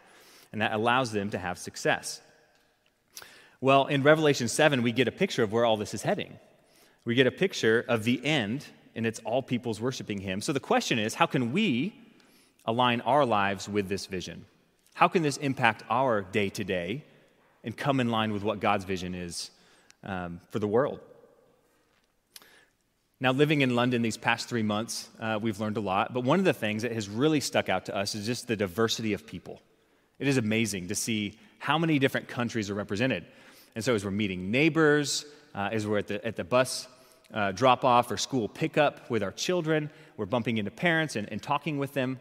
And 0.52 0.62
that 0.62 0.74
allows 0.74 1.12
them 1.12 1.32
to 1.32 1.40
have 1.40 1.58
success. 1.58 2.22
Well, 3.64 3.86
in 3.86 4.02
Revelation 4.02 4.48
7, 4.48 4.82
we 4.82 4.92
get 4.92 5.08
a 5.08 5.12
picture 5.12 5.44
of 5.44 5.52
where 5.54 5.66
all 5.66 5.78
this 5.78 5.94
is 5.94 6.02
heading. 6.02 6.40
We 7.06 7.14
get 7.14 7.28
a 7.28 7.32
picture 7.32 7.86
of 7.88 8.04
the 8.04 8.24
end, 8.26 8.66
and 8.96 9.06
it's 9.06 9.20
all 9.20 9.44
people's 9.44 9.80
worshiping 9.80 10.20
Him. 10.20 10.42
So 10.42 10.52
the 10.52 10.60
question 10.60 10.98
is 10.98 11.14
how 11.14 11.28
can 11.28 11.52
we 11.52 11.96
align 12.66 13.02
our 13.02 13.24
lives 13.24 13.70
with 13.70 13.88
this 13.88 14.08
vision? 14.08 14.46
How 14.96 15.08
can 15.08 15.22
this 15.22 15.38
impact 15.38 15.84
our 15.92 16.24
day 16.24 16.50
to 16.50 16.64
day 16.64 17.06
and 17.64 17.78
come 17.78 18.00
in 18.00 18.10
line 18.10 18.34
with 18.34 18.42
what 18.42 18.60
God's 18.60 18.84
vision 18.84 19.14
is 19.14 19.52
um, 20.04 20.42
for 20.50 20.58
the 20.58 20.68
world? 20.68 21.00
Now, 23.20 23.32
living 23.32 23.62
in 23.62 23.76
London 23.76 24.02
these 24.02 24.18
past 24.18 24.50
three 24.50 24.64
months, 24.64 25.08
uh, 25.20 25.38
we've 25.40 25.60
learned 25.60 25.78
a 25.78 25.82
lot, 25.82 26.16
but 26.16 26.24
one 26.24 26.40
of 26.40 26.46
the 26.46 26.54
things 26.54 26.82
that 26.82 26.94
has 26.94 27.08
really 27.08 27.40
stuck 27.40 27.70
out 27.70 27.86
to 27.86 27.96
us 27.96 28.16
is 28.16 28.26
just 28.26 28.48
the 28.48 28.56
diversity 28.56 29.14
of 29.14 29.28
people. 29.28 29.62
It 30.18 30.28
is 30.28 30.38
amazing 30.38 30.88
to 30.88 30.96
see 30.96 31.38
how 31.60 31.78
many 31.78 32.00
different 32.00 32.28
countries 32.28 32.72
are 32.72 32.74
represented. 32.74 33.24
And 33.76 33.84
so, 33.84 33.96
as 33.96 34.04
we're 34.04 34.12
meeting 34.12 34.52
neighbors, 34.52 35.26
uh, 35.56 35.70
as 35.72 35.88
we're 35.88 36.00
at 36.00 36.08
the, 36.08 36.26
at 36.26 36.36
the 36.36 36.44
bus 36.44 36.88
uh, 37.34 37.52
drop 37.52 37.86
off 37.86 38.12
or 38.12 38.18
school 38.18 38.48
pickup 38.48 39.10
with 39.10 39.24
our 39.24 39.32
children, 39.32 39.90
we're 40.18 40.26
bumping 40.26 40.58
into 40.58 40.72
parents 40.72 41.16
and, 41.16 41.32
and 41.32 41.42
talking 41.42 41.78
with 41.78 41.94
them. 41.94 42.20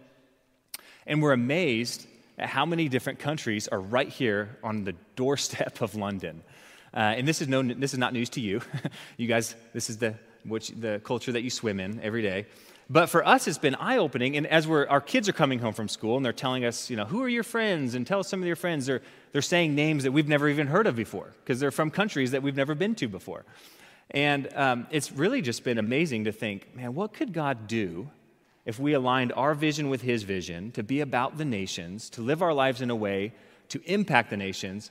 And 1.07 1.21
we're 1.21 1.33
amazed 1.33 2.07
at 2.39 2.49
how 2.49 2.65
many 2.65 2.89
different 2.89 3.19
countries 3.19 3.69
are 3.69 3.81
right 3.81 4.09
here 4.09 4.57
on 4.63 4.85
the 4.85 4.95
doorstep 5.17 5.81
of 5.83 5.95
London. 5.95 6.43
Uh, 6.95 6.99
and 6.99 7.27
this 7.27 7.41
is, 7.41 7.49
no, 7.49 7.63
this 7.63 7.93
is 7.93 7.99
not 7.99 8.13
news 8.13 8.31
to 8.31 8.41
you. 8.41 8.61
you 9.17 9.27
guys, 9.27 9.55
this 9.73 9.91
is 9.91 9.99
the, 9.99 10.15
which, 10.45 10.69
the 10.69 11.01
culture 11.05 11.33
that 11.33 11.43
you 11.43 11.51
swim 11.51 11.81
in 11.81 12.01
every 12.01 12.23
day. 12.23 12.47
But 12.93 13.07
for 13.07 13.25
us, 13.25 13.47
it's 13.47 13.57
been 13.57 13.77
eye 13.77 13.99
opening. 13.99 14.37
And 14.37 14.49
as 14.49 14.67
we're, 14.67 14.85
our 14.89 15.01
kids 15.01 15.29
are 15.29 15.33
coming 15.33 15.61
home 15.61 15.73
from 15.73 15.89
school 15.89 16.17
and 16.17 16.27
they're 16.27 16.33
telling 16.33 16.65
us, 16.65 16.91
you 16.91 16.97
know, 16.97 17.05
who 17.05 17.23
are 17.23 17.29
your 17.29 17.45
friends? 17.45 17.95
And 17.95 18.05
tell 18.05 18.19
us 18.19 18.29
some 18.29 18.41
of 18.41 18.47
your 18.49 18.57
friends. 18.57 18.87
They're, 18.87 19.01
they're 19.31 19.43
saying 19.43 19.77
names 19.77 20.03
that 20.03 20.11
we've 20.11 20.27
never 20.27 20.49
even 20.49 20.67
heard 20.67 20.89
of 20.89 20.97
before 20.97 21.33
because 21.45 21.61
they're 21.61 21.71
from 21.71 21.93
countries 21.93 22.33
that 22.33 22.43
we've 22.43 22.57
never 22.57 22.75
been 22.75 22.97
to 22.97 23.07
before. 23.07 23.45
And 24.11 24.53
um, 24.57 24.89
it's 24.91 25.13
really 25.13 25.41
just 25.41 25.63
been 25.63 25.79
amazing 25.79 26.25
to 26.25 26.33
think, 26.33 26.75
man, 26.75 26.97
what 26.97 27.13
could 27.13 27.33
God 27.33 27.69
do 27.69 28.11
if 28.67 28.81
we 28.81 28.93
aligned 28.95 29.33
our 29.35 29.55
vision 29.55 29.89
with 29.89 30.03
his 30.03 30.25
vision 30.25 30.73
to 30.73 30.83
be 30.83 31.01
about 31.01 31.39
the 31.39 31.45
nations, 31.45 32.11
to 32.11 32.23
live 32.23 32.43
our 32.43 32.53
lives 32.53 32.83
in 32.83 32.91
a 32.91 32.97
way 32.97 33.33
to 33.69 33.81
impact 33.87 34.31
the 34.31 34.37
nations, 34.37 34.91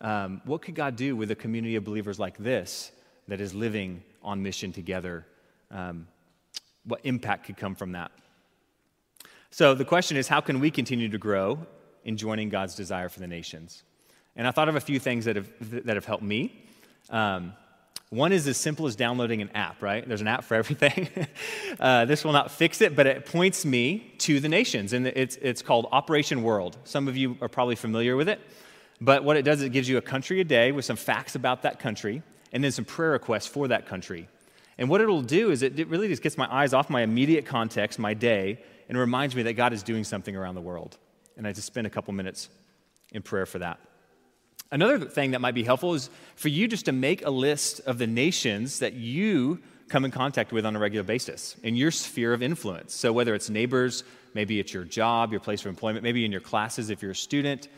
um, 0.00 0.42
what 0.44 0.62
could 0.62 0.74
God 0.74 0.96
do 0.96 1.14
with 1.14 1.30
a 1.30 1.36
community 1.36 1.76
of 1.76 1.84
believers 1.84 2.18
like 2.18 2.36
this 2.38 2.90
that 3.28 3.40
is 3.40 3.54
living 3.54 4.02
on 4.20 4.42
mission 4.42 4.72
together? 4.72 5.24
Um, 5.70 6.08
what 6.86 7.00
impact 7.04 7.46
could 7.46 7.56
come 7.56 7.74
from 7.74 7.92
that? 7.92 8.10
So 9.50 9.74
the 9.74 9.84
question 9.84 10.16
is 10.16 10.28
how 10.28 10.40
can 10.40 10.60
we 10.60 10.70
continue 10.70 11.08
to 11.08 11.18
grow 11.18 11.66
in 12.04 12.16
joining 12.16 12.48
God's 12.48 12.74
desire 12.74 13.08
for 13.08 13.20
the 13.20 13.26
nations? 13.26 13.82
And 14.36 14.46
I 14.46 14.50
thought 14.50 14.68
of 14.68 14.76
a 14.76 14.80
few 14.80 14.98
things 14.98 15.24
that 15.24 15.36
have, 15.36 15.48
that 15.86 15.96
have 15.96 16.04
helped 16.04 16.22
me. 16.22 16.66
Um, 17.10 17.54
one 18.10 18.30
is 18.32 18.46
as 18.46 18.56
simple 18.56 18.86
as 18.86 18.94
downloading 18.94 19.42
an 19.42 19.50
app, 19.50 19.82
right? 19.82 20.06
There's 20.06 20.20
an 20.20 20.28
app 20.28 20.44
for 20.44 20.54
everything. 20.62 21.08
uh, 21.80 22.04
this 22.04 22.24
will 22.24 22.32
not 22.32 22.50
fix 22.50 22.80
it, 22.80 22.94
but 22.94 23.06
it 23.06 23.26
points 23.26 23.64
me 23.64 24.14
to 24.18 24.38
the 24.40 24.48
nations, 24.48 24.92
and 24.92 25.06
it's, 25.06 25.36
it's 25.36 25.62
called 25.62 25.88
Operation 25.90 26.42
World. 26.42 26.76
Some 26.84 27.08
of 27.08 27.16
you 27.16 27.36
are 27.40 27.48
probably 27.48 27.76
familiar 27.76 28.14
with 28.14 28.28
it, 28.28 28.40
but 29.00 29.24
what 29.24 29.36
it 29.36 29.42
does 29.42 29.58
is 29.58 29.64
it 29.64 29.70
gives 29.70 29.88
you 29.88 29.96
a 29.96 30.02
country 30.02 30.40
a 30.40 30.44
day 30.44 30.70
with 30.70 30.84
some 30.84 30.96
facts 30.96 31.34
about 31.34 31.62
that 31.62 31.80
country, 31.80 32.22
and 32.52 32.62
then 32.62 32.70
some 32.70 32.84
prayer 32.84 33.10
requests 33.10 33.46
for 33.46 33.68
that 33.68 33.86
country. 33.86 34.28
And 34.78 34.88
what 34.88 35.00
it'll 35.00 35.22
do 35.22 35.50
is 35.50 35.62
it, 35.62 35.78
it 35.78 35.88
really 35.88 36.08
just 36.08 36.22
gets 36.22 36.36
my 36.36 36.52
eyes 36.52 36.74
off 36.74 36.90
my 36.90 37.02
immediate 37.02 37.46
context, 37.46 37.98
my 37.98 38.14
day, 38.14 38.60
and 38.88 38.98
reminds 38.98 39.34
me 39.34 39.42
that 39.44 39.54
God 39.54 39.72
is 39.72 39.82
doing 39.82 40.04
something 40.04 40.36
around 40.36 40.54
the 40.54 40.60
world. 40.60 40.98
And 41.36 41.46
I 41.46 41.52
just 41.52 41.66
spend 41.66 41.86
a 41.86 41.90
couple 41.90 42.12
minutes 42.14 42.48
in 43.12 43.22
prayer 43.22 43.46
for 43.46 43.58
that. 43.58 43.80
Another 44.70 44.98
thing 44.98 45.30
that 45.30 45.40
might 45.40 45.54
be 45.54 45.62
helpful 45.62 45.94
is 45.94 46.10
for 46.34 46.48
you 46.48 46.66
just 46.66 46.86
to 46.86 46.92
make 46.92 47.24
a 47.24 47.30
list 47.30 47.80
of 47.80 47.98
the 47.98 48.06
nations 48.06 48.80
that 48.80 48.94
you 48.94 49.60
come 49.88 50.04
in 50.04 50.10
contact 50.10 50.52
with 50.52 50.66
on 50.66 50.74
a 50.74 50.78
regular 50.78 51.04
basis 51.04 51.54
in 51.62 51.76
your 51.76 51.92
sphere 51.92 52.32
of 52.32 52.42
influence. 52.42 52.92
So, 52.92 53.12
whether 53.12 53.34
it's 53.34 53.48
neighbors, 53.48 54.02
maybe 54.34 54.58
it's 54.58 54.74
your 54.74 54.82
job, 54.82 55.30
your 55.30 55.40
place 55.40 55.60
of 55.60 55.66
employment, 55.66 56.02
maybe 56.02 56.24
in 56.24 56.32
your 56.32 56.40
classes 56.40 56.90
if 56.90 57.00
you're 57.00 57.12
a 57.12 57.16
student, 57.16 57.68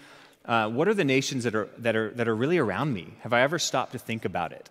uh, 0.46 0.70
what 0.70 0.88
are 0.88 0.94
the 0.94 1.04
nations 1.04 1.44
that 1.44 1.54
are, 1.54 1.68
that, 1.78 1.94
are, 1.94 2.10
that 2.12 2.26
are 2.26 2.34
really 2.34 2.56
around 2.56 2.94
me? 2.94 3.12
Have 3.20 3.34
I 3.34 3.42
ever 3.42 3.58
stopped 3.58 3.92
to 3.92 3.98
think 3.98 4.24
about 4.24 4.52
it? 4.52 4.70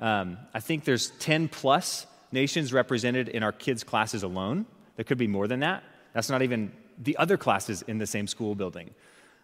Um, 0.00 0.38
I 0.54 0.60
think 0.60 0.84
there's 0.84 1.10
10 1.10 1.48
plus 1.48 2.06
nations 2.32 2.72
represented 2.72 3.28
in 3.28 3.42
our 3.42 3.52
kids' 3.52 3.84
classes 3.84 4.22
alone. 4.22 4.66
There 4.96 5.04
could 5.04 5.18
be 5.18 5.26
more 5.26 5.46
than 5.46 5.60
that. 5.60 5.84
That's 6.14 6.30
not 6.30 6.42
even 6.42 6.72
the 6.98 7.16
other 7.18 7.36
classes 7.36 7.82
in 7.82 7.98
the 7.98 8.06
same 8.06 8.26
school 8.26 8.54
building. 8.54 8.90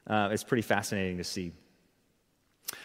Uh, 0.07 0.31
it's 0.33 0.45
pretty 0.45 0.63
fascinating 0.63 1.19
to 1.19 1.25
see. 1.25 1.53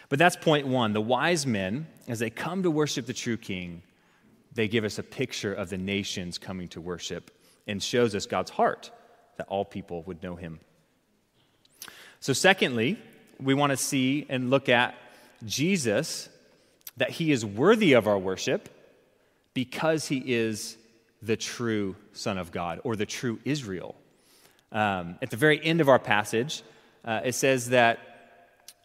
But 0.09 0.19
that's 0.19 0.35
point 0.35 0.67
one. 0.67 0.93
The 0.93 1.01
wise 1.01 1.47
men, 1.47 1.87
as 2.07 2.19
they 2.19 2.29
come 2.29 2.63
to 2.63 2.71
worship 2.71 3.05
the 3.05 3.13
true 3.13 3.37
king, 3.37 3.83
they 4.53 4.67
give 4.67 4.83
us 4.83 4.99
a 4.99 5.03
picture 5.03 5.53
of 5.53 5.69
the 5.69 5.77
nations 5.77 6.37
coming 6.37 6.67
to 6.69 6.81
worship 6.81 7.31
and 7.67 7.81
shows 7.81 8.13
us 8.15 8.25
God's 8.25 8.51
heart 8.51 8.91
that 9.37 9.47
all 9.47 9.63
people 9.63 10.03
would 10.03 10.21
know 10.21 10.35
him. 10.35 10.59
So, 12.19 12.33
secondly, 12.33 12.99
we 13.39 13.53
want 13.53 13.71
to 13.71 13.77
see 13.77 14.25
and 14.29 14.49
look 14.49 14.69
at 14.69 14.95
Jesus, 15.45 16.29
that 16.98 17.10
he 17.10 17.31
is 17.31 17.45
worthy 17.45 17.93
of 17.93 18.07
our 18.07 18.17
worship 18.17 18.69
because 19.53 20.07
he 20.07 20.17
is 20.25 20.77
the 21.21 21.38
true 21.38 21.95
Son 22.13 22.38
of 22.38 22.51
God 22.51 22.81
or 22.83 22.95
the 22.95 23.05
true 23.05 23.39
Israel. 23.45 23.95
Um, 24.71 25.17
at 25.21 25.29
the 25.29 25.38
very 25.38 25.63
end 25.63 25.81
of 25.81 25.89
our 25.89 26.00
passage, 26.00 26.63
uh, 27.03 27.21
it 27.24 27.33
says 27.33 27.69
that 27.69 28.00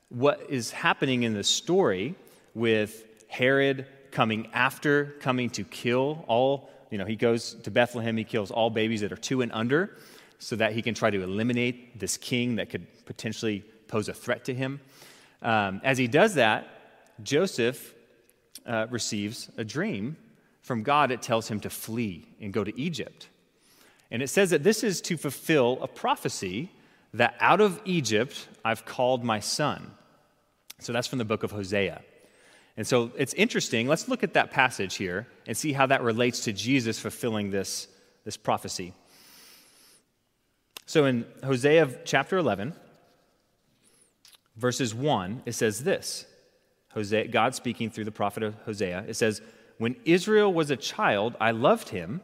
what 0.09 0.47
is 0.49 0.71
happening 0.71 1.23
in 1.23 1.35
the 1.35 1.45
story 1.45 2.15
with 2.55 3.05
Herod 3.29 3.87
coming 4.11 4.49
after, 4.53 5.17
coming 5.21 5.51
to 5.51 5.65
kill 5.65 6.25
all, 6.27 6.71
you 6.91 6.99
know, 6.99 7.05
he 7.05 7.17
goes 7.17 7.55
to 7.65 7.71
Bethlehem, 7.71 8.17
he 8.17 8.25
kills 8.25 8.51
all 8.51 8.71
babies 8.71 9.01
that 9.01 9.13
are 9.13 9.17
two 9.17 9.43
and 9.43 9.53
under 9.53 9.97
so 10.39 10.57
that 10.57 10.73
he 10.73 10.83
can 10.83 10.95
try 10.95 11.11
to 11.11 11.23
eliminate 11.23 11.99
this 11.99 12.17
king 12.17 12.57
that 12.57 12.71
could 12.71 12.87
potentially 13.05 13.65
pose 13.89 14.09
a 14.09 14.15
threat 14.15 14.45
to 14.45 14.55
him. 14.55 14.81
Um, 15.43 15.81
as 15.85 15.99
he 15.99 16.07
does 16.07 16.35
that, 16.35 16.69
Joseph 17.23 17.95
uh, 18.67 18.87
receives 18.91 19.51
a 19.57 19.65
dream 19.65 20.17
from 20.63 20.83
God. 20.83 21.11
It 21.11 21.23
tells 21.23 21.49
him 21.49 21.61
to 21.61 21.71
flee 21.71 22.27
and 22.41 22.53
go 22.53 22.65
to 22.65 22.79
Egypt. 22.81 23.29
And 24.11 24.23
it 24.23 24.29
says 24.29 24.51
that 24.51 24.63
this 24.63 24.85
is 24.85 25.01
to 25.03 25.17
fulfill 25.17 25.79
a 25.83 25.89
prophecy 25.89 26.71
that 27.15 27.35
out 27.41 27.61
of 27.61 27.81
Egypt 27.85 28.49
I've 28.65 28.85
called 28.85 29.25
my 29.25 29.41
son. 29.41 29.91
So 30.81 30.93
that's 30.93 31.07
from 31.07 31.19
the 31.19 31.25
book 31.25 31.43
of 31.43 31.51
Hosea. 31.51 32.03
And 32.77 32.87
so 32.87 33.11
it's 33.17 33.33
interesting. 33.35 33.89
Let's 33.89 34.09
look 34.09 34.23
at 34.23 34.35
that 34.35 34.51
passage 34.51 34.97
here 34.97 35.27
and 35.47 35.57
see 35.57 35.73
how 35.73 35.87
that 35.87 36.03
relates 36.03 36.41
to 36.41 36.53
Jesus 36.53 36.99
fulfilling 36.99 37.51
this, 37.51 37.89
this 38.25 38.37
prophecy. 38.37 38.93
So 40.85 41.07
in 41.07 41.25
Hosea 41.43 42.01
chapter 42.05 42.37
11, 42.37 42.75
verses 44.57 44.95
1, 44.95 45.43
it 45.47 45.53
says 45.53 45.85
this 45.85 46.27
Hosea, 46.97 47.29
God 47.29 47.55
speaking 47.55 47.91
through 47.91 48.07
the 48.07 48.11
prophet 48.11 48.55
Hosea, 48.65 49.05
it 49.07 49.15
says, 49.15 49.43
When 49.77 49.97
Israel 50.07 50.51
was 50.51 50.71
a 50.71 50.77
child, 50.77 51.37
I 51.39 51.51
loved 51.51 51.91
him, 51.91 52.23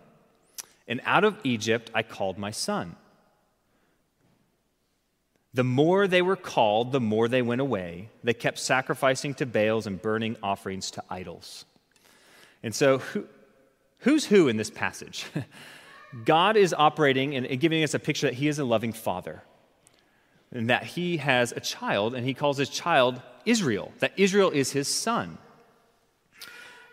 and 0.89 1.03
out 1.05 1.25
of 1.25 1.39
Egypt 1.45 1.91
I 1.95 2.03
called 2.03 2.39
my 2.39 2.51
son. 2.51 2.97
The 5.53 5.63
more 5.63 6.09
they 6.09 6.23
were 6.23 6.37
called, 6.37 6.91
the 6.91 7.01
more 7.01 7.29
they 7.29 7.43
went 7.43 7.61
away. 7.61 8.09
They 8.25 8.33
kept 8.33 8.59
sacrificing 8.59 9.35
to 9.35 9.47
Baals 9.47 9.87
and 9.87 10.01
burning 10.01 10.39
offerings 10.43 10.91
to 10.93 11.05
idols. 11.11 11.67
And 12.63 12.75
so, 12.75 12.99
who, 12.99 13.27
who's 13.99 14.25
who 14.25 14.49
in 14.49 14.57
this 14.57 14.71
passage? 14.71 15.27
God 16.25 16.57
is 16.57 16.73
operating 16.73 17.37
and 17.37 17.61
giving 17.61 17.83
us 17.85 17.93
a 17.93 17.99
picture 17.99 18.29
that 18.29 18.35
He 18.35 18.49
is 18.49 18.59
a 18.59 18.65
loving 18.65 18.95
Father 18.95 19.43
and 20.53 20.71
that 20.71 20.85
He 20.85 21.17
has 21.19 21.53
a 21.53 21.61
child, 21.61 22.15
and 22.15 22.27
He 22.27 22.35
calls 22.35 22.59
His 22.59 22.69
child 22.69 23.21
Israel, 23.45 23.93
that 24.01 24.13
Israel 24.17 24.51
is 24.51 24.73
His 24.73 24.89
son. 24.89 25.39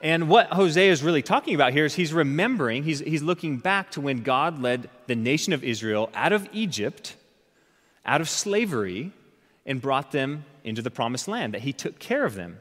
And 0.02 0.30
what 0.30 0.48
Hosea 0.48 0.92
is 0.92 1.04
really 1.04 1.22
talking 1.22 1.56
about 1.56 1.74
here 1.74 1.84
is 1.84 1.94
he's 1.94 2.14
remembering, 2.14 2.84
he's, 2.84 3.00
he's 3.00 3.22
looking 3.22 3.58
back 3.58 3.92
to 3.92 4.02
when 4.02 4.24
God 4.24 4.62
led 4.62 4.90
the 5.08 5.16
nation 5.16 5.52
of 5.52 5.62
Israel 5.62 6.10
out 6.16 6.32
of 6.32 6.48
Egypt 6.54 7.18
out 8.10 8.22
of 8.22 8.30
slavery 8.30 9.12
and 9.66 9.82
brought 9.82 10.12
them 10.12 10.44
into 10.64 10.82
the 10.82 10.90
promised 10.90 11.28
land, 11.28 11.54
that 11.54 11.62
he 11.62 11.72
took 11.72 12.00
care 12.00 12.26
of 12.26 12.34
them 12.34 12.60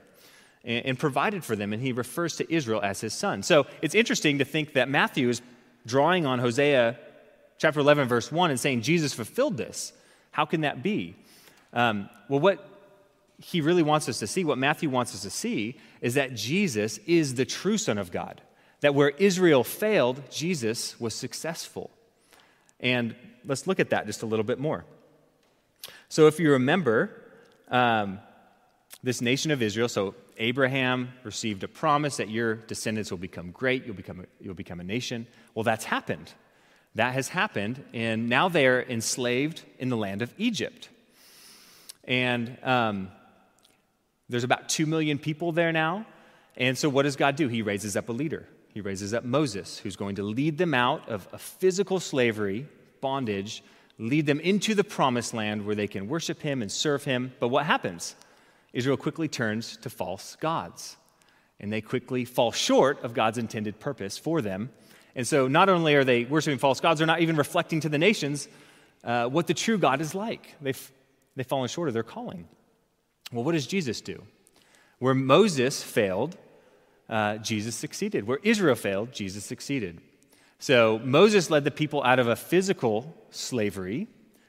and, 0.62 0.84
and 0.84 0.98
provided 0.98 1.42
for 1.42 1.56
them, 1.56 1.72
and 1.72 1.82
he 1.82 1.92
refers 1.92 2.36
to 2.36 2.54
Israel 2.54 2.80
as 2.82 3.00
his 3.00 3.14
son. 3.14 3.42
So 3.42 3.66
it's 3.80 3.94
interesting 3.94 4.38
to 4.38 4.44
think 4.44 4.74
that 4.74 4.88
Matthew 4.88 5.28
is 5.28 5.40
drawing 5.86 6.26
on 6.26 6.38
Hosea 6.38 6.98
chapter 7.56 7.80
11, 7.80 8.08
verse 8.08 8.30
1, 8.30 8.50
and 8.50 8.60
saying 8.60 8.82
Jesus 8.82 9.14
fulfilled 9.14 9.56
this. 9.56 9.92
How 10.38 10.44
can 10.44 10.60
that 10.60 10.84
be? 10.84 11.16
Um, 11.72 12.08
well, 12.28 12.38
what 12.38 12.64
he 13.38 13.60
really 13.60 13.82
wants 13.82 14.08
us 14.08 14.20
to 14.20 14.28
see, 14.28 14.44
what 14.44 14.56
Matthew 14.56 14.88
wants 14.88 15.12
us 15.12 15.22
to 15.22 15.30
see, 15.30 15.76
is 16.00 16.14
that 16.14 16.36
Jesus 16.36 16.98
is 17.08 17.34
the 17.34 17.44
true 17.44 17.76
Son 17.76 17.98
of 17.98 18.12
God. 18.12 18.40
That 18.78 18.94
where 18.94 19.08
Israel 19.08 19.64
failed, 19.64 20.22
Jesus 20.30 21.00
was 21.00 21.12
successful. 21.12 21.90
And 22.78 23.16
let's 23.44 23.66
look 23.66 23.80
at 23.80 23.90
that 23.90 24.06
just 24.06 24.22
a 24.22 24.26
little 24.26 24.44
bit 24.44 24.60
more. 24.60 24.84
So, 26.08 26.28
if 26.28 26.38
you 26.38 26.52
remember, 26.52 27.10
um, 27.66 28.20
this 29.02 29.20
nation 29.20 29.50
of 29.50 29.60
Israel, 29.60 29.88
so 29.88 30.14
Abraham 30.36 31.14
received 31.24 31.64
a 31.64 31.68
promise 31.68 32.18
that 32.18 32.30
your 32.30 32.54
descendants 32.54 33.10
will 33.10 33.18
become 33.18 33.50
great, 33.50 33.86
you'll 33.86 33.96
become 33.96 34.20
a, 34.20 34.24
you'll 34.40 34.54
become 34.54 34.78
a 34.78 34.84
nation. 34.84 35.26
Well, 35.56 35.64
that's 35.64 35.84
happened. 35.84 36.32
That 36.98 37.14
has 37.14 37.28
happened, 37.28 37.84
and 37.94 38.28
now 38.28 38.48
they 38.48 38.66
are 38.66 38.82
enslaved 38.82 39.62
in 39.78 39.88
the 39.88 39.96
land 39.96 40.20
of 40.20 40.34
Egypt. 40.36 40.88
And 42.02 42.58
um, 42.64 43.12
there's 44.28 44.42
about 44.42 44.68
2 44.68 44.84
million 44.84 45.16
people 45.16 45.52
there 45.52 45.70
now. 45.70 46.06
And 46.56 46.76
so, 46.76 46.88
what 46.88 47.04
does 47.04 47.14
God 47.14 47.36
do? 47.36 47.46
He 47.46 47.62
raises 47.62 47.96
up 47.96 48.08
a 48.08 48.12
leader. 48.12 48.48
He 48.74 48.80
raises 48.80 49.14
up 49.14 49.22
Moses, 49.24 49.78
who's 49.78 49.94
going 49.94 50.16
to 50.16 50.24
lead 50.24 50.58
them 50.58 50.74
out 50.74 51.08
of 51.08 51.28
a 51.32 51.38
physical 51.38 52.00
slavery, 52.00 52.66
bondage, 53.00 53.62
lead 54.00 54.26
them 54.26 54.40
into 54.40 54.74
the 54.74 54.82
promised 54.82 55.32
land 55.32 55.64
where 55.64 55.76
they 55.76 55.86
can 55.86 56.08
worship 56.08 56.42
him 56.42 56.62
and 56.62 56.72
serve 56.72 57.04
him. 57.04 57.32
But 57.38 57.46
what 57.46 57.64
happens? 57.64 58.16
Israel 58.72 58.96
quickly 58.96 59.28
turns 59.28 59.76
to 59.82 59.88
false 59.88 60.34
gods, 60.40 60.96
and 61.60 61.72
they 61.72 61.80
quickly 61.80 62.24
fall 62.24 62.50
short 62.50 63.04
of 63.04 63.14
God's 63.14 63.38
intended 63.38 63.78
purpose 63.78 64.18
for 64.18 64.42
them. 64.42 64.70
And 65.14 65.26
so, 65.26 65.48
not 65.48 65.68
only 65.68 65.94
are 65.94 66.04
they 66.04 66.24
worshiping 66.24 66.58
false 66.58 66.80
gods, 66.80 66.98
they're 66.98 67.06
not 67.06 67.20
even 67.20 67.36
reflecting 67.36 67.80
to 67.80 67.88
the 67.88 67.98
nations 67.98 68.48
uh, 69.04 69.26
what 69.26 69.46
the 69.46 69.54
true 69.54 69.78
God 69.78 70.00
is 70.00 70.14
like. 70.14 70.54
They've, 70.60 70.92
they've 71.36 71.46
fallen 71.46 71.68
short 71.68 71.88
of 71.88 71.94
their 71.94 72.02
calling. 72.02 72.48
Well, 73.32 73.44
what 73.44 73.52
does 73.52 73.66
Jesus 73.66 74.00
do? 74.00 74.22
Where 74.98 75.14
Moses 75.14 75.82
failed, 75.82 76.36
uh, 77.08 77.36
Jesus 77.38 77.74
succeeded. 77.74 78.26
Where 78.26 78.38
Israel 78.42 78.74
failed, 78.74 79.12
Jesus 79.12 79.44
succeeded. 79.44 80.00
So 80.58 81.00
Moses 81.04 81.50
led 81.50 81.64
the 81.64 81.70
people 81.70 82.02
out 82.02 82.18
of 82.18 82.26
a 82.26 82.36
physical 82.36 83.14
slavery, 83.30 84.08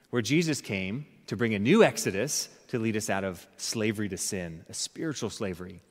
where 0.10 0.22
Jesus 0.22 0.60
came 0.60 1.06
to 1.28 1.38
bring 1.38 1.54
a 1.54 1.60
new 1.60 1.84
exodus 1.84 2.50
to 2.70 2.80
lead 2.80 2.98
us 2.98 3.10
out 3.10 3.24
of 3.24 3.46
slavery 3.58 4.10
to 4.10 4.18
sin, 4.18 4.66
a 4.70 4.74
spiritual 4.74 5.30
slavery. 5.30 5.82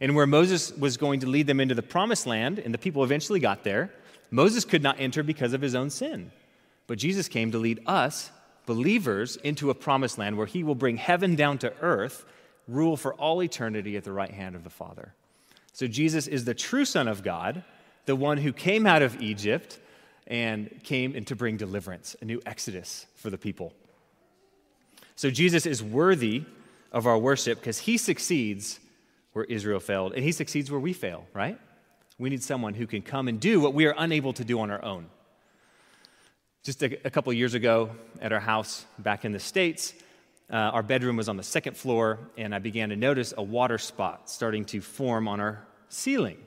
And 0.00 0.16
where 0.16 0.26
Moses 0.26 0.72
was 0.76 0.96
going 0.96 1.20
to 1.20 1.28
lead 1.28 1.46
them 1.46 1.60
into 1.60 1.76
the 1.76 1.82
promised 1.82 2.26
land, 2.26 2.58
and 2.58 2.74
the 2.74 2.78
people 2.78 3.04
eventually 3.04 3.38
got 3.38 3.62
there, 3.62 3.92
Moses 4.32 4.64
could 4.64 4.82
not 4.82 4.98
enter 4.98 5.22
because 5.22 5.52
of 5.52 5.60
his 5.60 5.76
own 5.76 5.90
sin. 5.90 6.32
But 6.88 6.98
Jesus 6.98 7.28
came 7.28 7.52
to 7.52 7.58
lead 7.58 7.80
us, 7.86 8.32
believers, 8.66 9.36
into 9.36 9.70
a 9.70 9.74
promised 9.74 10.18
land 10.18 10.36
where 10.36 10.46
he 10.46 10.64
will 10.64 10.74
bring 10.74 10.96
heaven 10.96 11.36
down 11.36 11.58
to 11.58 11.72
earth, 11.80 12.24
rule 12.66 12.96
for 12.96 13.14
all 13.14 13.42
eternity 13.42 13.96
at 13.96 14.02
the 14.02 14.12
right 14.12 14.32
hand 14.32 14.56
of 14.56 14.64
the 14.64 14.70
Father. 14.70 15.14
So 15.72 15.86
Jesus 15.86 16.26
is 16.26 16.44
the 16.44 16.54
true 16.54 16.84
Son 16.84 17.06
of 17.06 17.22
God 17.22 17.62
the 18.04 18.16
one 18.16 18.38
who 18.38 18.52
came 18.52 18.86
out 18.86 19.02
of 19.02 19.20
Egypt 19.22 19.78
and 20.26 20.82
came 20.82 21.14
in 21.14 21.24
to 21.26 21.36
bring 21.36 21.56
deliverance, 21.56 22.16
a 22.20 22.24
new 22.24 22.40
exodus 22.46 23.06
for 23.14 23.30
the 23.30 23.38
people. 23.38 23.72
So 25.14 25.30
Jesus 25.30 25.66
is 25.66 25.82
worthy 25.82 26.44
of 26.90 27.06
our 27.06 27.18
worship 27.18 27.60
because 27.60 27.78
he 27.78 27.96
succeeds 27.96 28.80
where 29.32 29.44
Israel 29.44 29.80
failed, 29.80 30.12
and 30.12 30.22
he 30.22 30.32
succeeds 30.32 30.70
where 30.70 30.80
we 30.80 30.92
fail, 30.92 31.24
right? 31.32 31.58
We 32.22 32.30
need 32.30 32.44
someone 32.44 32.74
who 32.74 32.86
can 32.86 33.02
come 33.02 33.26
and 33.26 33.40
do 33.40 33.58
what 33.58 33.74
we 33.74 33.84
are 33.86 33.96
unable 33.98 34.32
to 34.34 34.44
do 34.44 34.60
on 34.60 34.70
our 34.70 34.84
own. 34.84 35.06
Just 36.62 36.80
a, 36.84 37.04
a 37.04 37.10
couple 37.10 37.32
years 37.32 37.54
ago 37.54 37.90
at 38.20 38.32
our 38.32 38.38
house 38.38 38.86
back 38.96 39.24
in 39.24 39.32
the 39.32 39.40
States, 39.40 39.92
uh, 40.48 40.54
our 40.54 40.84
bedroom 40.84 41.16
was 41.16 41.28
on 41.28 41.36
the 41.36 41.42
second 41.42 41.76
floor, 41.76 42.20
and 42.38 42.54
I 42.54 42.60
began 42.60 42.90
to 42.90 42.96
notice 42.96 43.34
a 43.36 43.42
water 43.42 43.76
spot 43.76 44.30
starting 44.30 44.64
to 44.66 44.80
form 44.80 45.26
on 45.26 45.40
our 45.40 45.66
ceiling. 45.88 46.38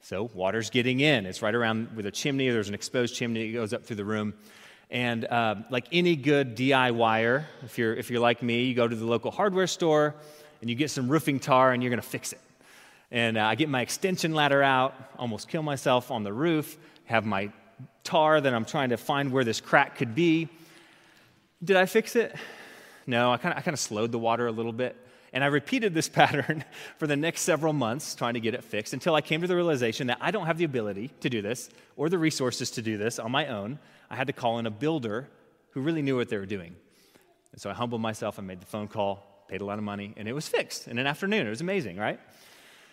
So, 0.00 0.30
water's 0.34 0.68
getting 0.68 0.98
in. 0.98 1.26
It's 1.26 1.42
right 1.42 1.54
around 1.54 1.94
with 1.94 2.06
a 2.06 2.10
chimney. 2.10 2.50
There's 2.50 2.66
an 2.66 2.74
exposed 2.74 3.14
chimney 3.14 3.52
that 3.52 3.56
goes 3.56 3.72
up 3.72 3.84
through 3.84 3.98
the 3.98 4.04
room. 4.04 4.34
And 4.90 5.24
uh, 5.26 5.54
like 5.70 5.86
any 5.92 6.16
good 6.16 6.56
DIYer, 6.56 7.44
if 7.62 7.78
you're, 7.78 7.94
if 7.94 8.10
you're 8.10 8.18
like 8.18 8.42
me, 8.42 8.64
you 8.64 8.74
go 8.74 8.88
to 8.88 8.96
the 8.96 9.06
local 9.06 9.30
hardware 9.30 9.68
store 9.68 10.16
and 10.60 10.68
you 10.68 10.74
get 10.74 10.90
some 10.90 11.08
roofing 11.08 11.38
tar 11.38 11.70
and 11.70 11.84
you're 11.84 11.90
going 11.90 12.02
to 12.02 12.08
fix 12.08 12.32
it. 12.32 12.40
And 13.10 13.38
uh, 13.38 13.44
I 13.44 13.54
get 13.54 13.68
my 13.68 13.80
extension 13.80 14.34
ladder 14.34 14.62
out, 14.62 14.94
almost 15.18 15.48
kill 15.48 15.62
myself 15.62 16.10
on 16.10 16.24
the 16.24 16.32
roof, 16.32 16.76
have 17.04 17.24
my 17.24 17.50
tar 18.04 18.40
that 18.40 18.52
I'm 18.52 18.64
trying 18.64 18.90
to 18.90 18.96
find 18.96 19.32
where 19.32 19.44
this 19.44 19.60
crack 19.60 19.96
could 19.96 20.14
be. 20.14 20.48
Did 21.62 21.76
I 21.76 21.86
fix 21.86 22.16
it? 22.16 22.34
No, 23.06 23.32
I 23.32 23.38
kind 23.38 23.68
of 23.68 23.78
slowed 23.78 24.12
the 24.12 24.18
water 24.18 24.46
a 24.46 24.52
little 24.52 24.72
bit. 24.72 24.96
And 25.32 25.42
I 25.42 25.48
repeated 25.48 25.94
this 25.94 26.08
pattern 26.20 26.64
for 26.98 27.06
the 27.06 27.16
next 27.16 27.42
several 27.42 27.72
months, 27.72 28.14
trying 28.14 28.34
to 28.34 28.40
get 28.40 28.54
it 28.54 28.64
fixed, 28.64 28.92
until 28.92 29.14
I 29.14 29.20
came 29.20 29.40
to 29.40 29.46
the 29.46 29.56
realization 29.56 30.08
that 30.08 30.18
I 30.20 30.30
don't 30.30 30.46
have 30.46 30.58
the 30.58 30.64
ability 30.64 31.10
to 31.20 31.30
do 31.30 31.42
this 31.42 31.70
or 31.96 32.08
the 32.08 32.18
resources 32.18 32.70
to 32.72 32.82
do 32.82 32.98
this 32.98 33.18
on 33.18 33.30
my 33.30 33.46
own. 33.46 33.78
I 34.10 34.16
had 34.16 34.26
to 34.26 34.32
call 34.32 34.58
in 34.58 34.66
a 34.66 34.70
builder 34.70 35.28
who 35.70 35.80
really 35.80 36.02
knew 36.02 36.16
what 36.16 36.28
they 36.28 36.36
were 36.36 36.46
doing. 36.46 36.76
And 37.52 37.60
so 37.60 37.70
I 37.70 37.74
humbled 37.74 38.00
myself 38.00 38.38
I 38.38 38.42
made 38.42 38.60
the 38.60 38.66
phone 38.66 38.88
call, 38.88 39.44
paid 39.48 39.60
a 39.60 39.64
lot 39.64 39.78
of 39.78 39.84
money, 39.84 40.14
and 40.16 40.28
it 40.28 40.32
was 40.32 40.48
fixed 40.48 40.88
in 40.88 40.98
an 40.98 41.06
afternoon. 41.06 41.46
It 41.46 41.50
was 41.50 41.60
amazing, 41.60 41.96
right? 41.96 42.20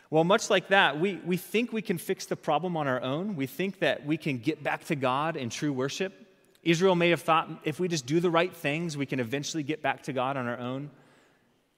Well, 0.10 0.24
much 0.24 0.50
like 0.50 0.70
that, 0.70 1.00
we, 1.00 1.16
we 1.26 1.38
think 1.38 1.74
we 1.74 1.82
can 1.82 1.98
fix 1.98 2.26
the 2.26 2.36
problem 2.36 2.78
on 2.78 2.88
our 2.88 3.02
own. 3.02 3.36
We 3.36 3.48
think 3.48 3.80
that 3.80 4.06
we 4.06 4.18
can 4.18 4.38
get 4.38 4.64
back 4.64 4.86
to 4.86 4.96
God 4.96 5.36
in 5.36 5.50
true 5.50 5.74
worship. 5.74 6.14
Israel 6.64 6.96
may 6.96 7.10
have 7.10 7.22
thought 7.22 7.50
if 7.64 7.80
we 7.80 7.88
just 7.88 8.06
do 8.06 8.20
the 8.20 8.30
right 8.30 8.54
things, 8.54 8.98
we 8.98 9.06
can 9.06 9.20
eventually 9.20 9.64
get 9.64 9.82
back 9.82 10.04
to 10.04 10.14
God 10.14 10.38
on 10.38 10.48
our 10.48 10.60
own. 10.60 10.90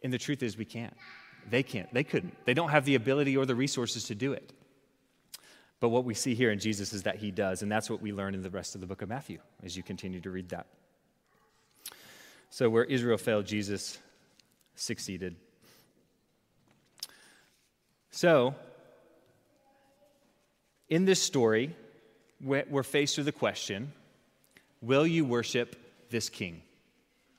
And 0.04 0.12
the 0.12 0.18
truth 0.18 0.44
is, 0.44 0.58
we 0.58 0.66
can't. 0.66 0.94
They 1.50 1.64
can't. 1.64 1.92
They 1.94 2.04
couldn't. 2.04 2.36
They 2.46 2.54
don't 2.54 2.70
have 2.70 2.86
the 2.86 2.96
ability 2.96 3.38
or 3.38 3.46
the 3.46 3.56
resources 3.56 4.06
to 4.06 4.16
do 4.16 4.34
it. 4.34 4.54
But 5.80 5.90
what 5.90 6.06
we 6.06 6.14
see 6.14 6.36
here 6.36 6.52
in 6.52 6.60
Jesus 6.60 6.92
is 6.94 7.04
that 7.04 7.18
he 7.18 7.32
does, 7.32 7.62
and 7.62 7.72
that's 7.72 7.90
what 7.90 8.02
we 8.02 8.12
learn 8.12 8.34
in 8.34 8.42
the 8.42 8.50
rest 8.50 8.76
of 8.76 8.82
the 8.82 8.88
book 8.88 9.02
of 9.02 9.10
Matthew 9.10 9.40
as 9.64 9.78
you 9.78 9.84
continue 9.84 10.20
to 10.22 10.30
read 10.30 10.50
that. 10.50 10.68
So, 12.50 12.70
where 12.70 12.84
Israel 12.84 13.18
failed, 13.18 13.46
Jesus 13.46 14.00
succeeded. 14.76 15.36
So, 18.18 18.56
in 20.90 21.06
this 21.06 21.22
story, 21.22 21.76
we're 22.42 22.82
faced 22.82 23.18
with 23.18 23.28
the 23.28 23.32
question 23.32 23.94
Will 24.82 25.06
you 25.06 25.24
worship 25.24 25.76
this 26.10 26.28
king? 26.28 26.64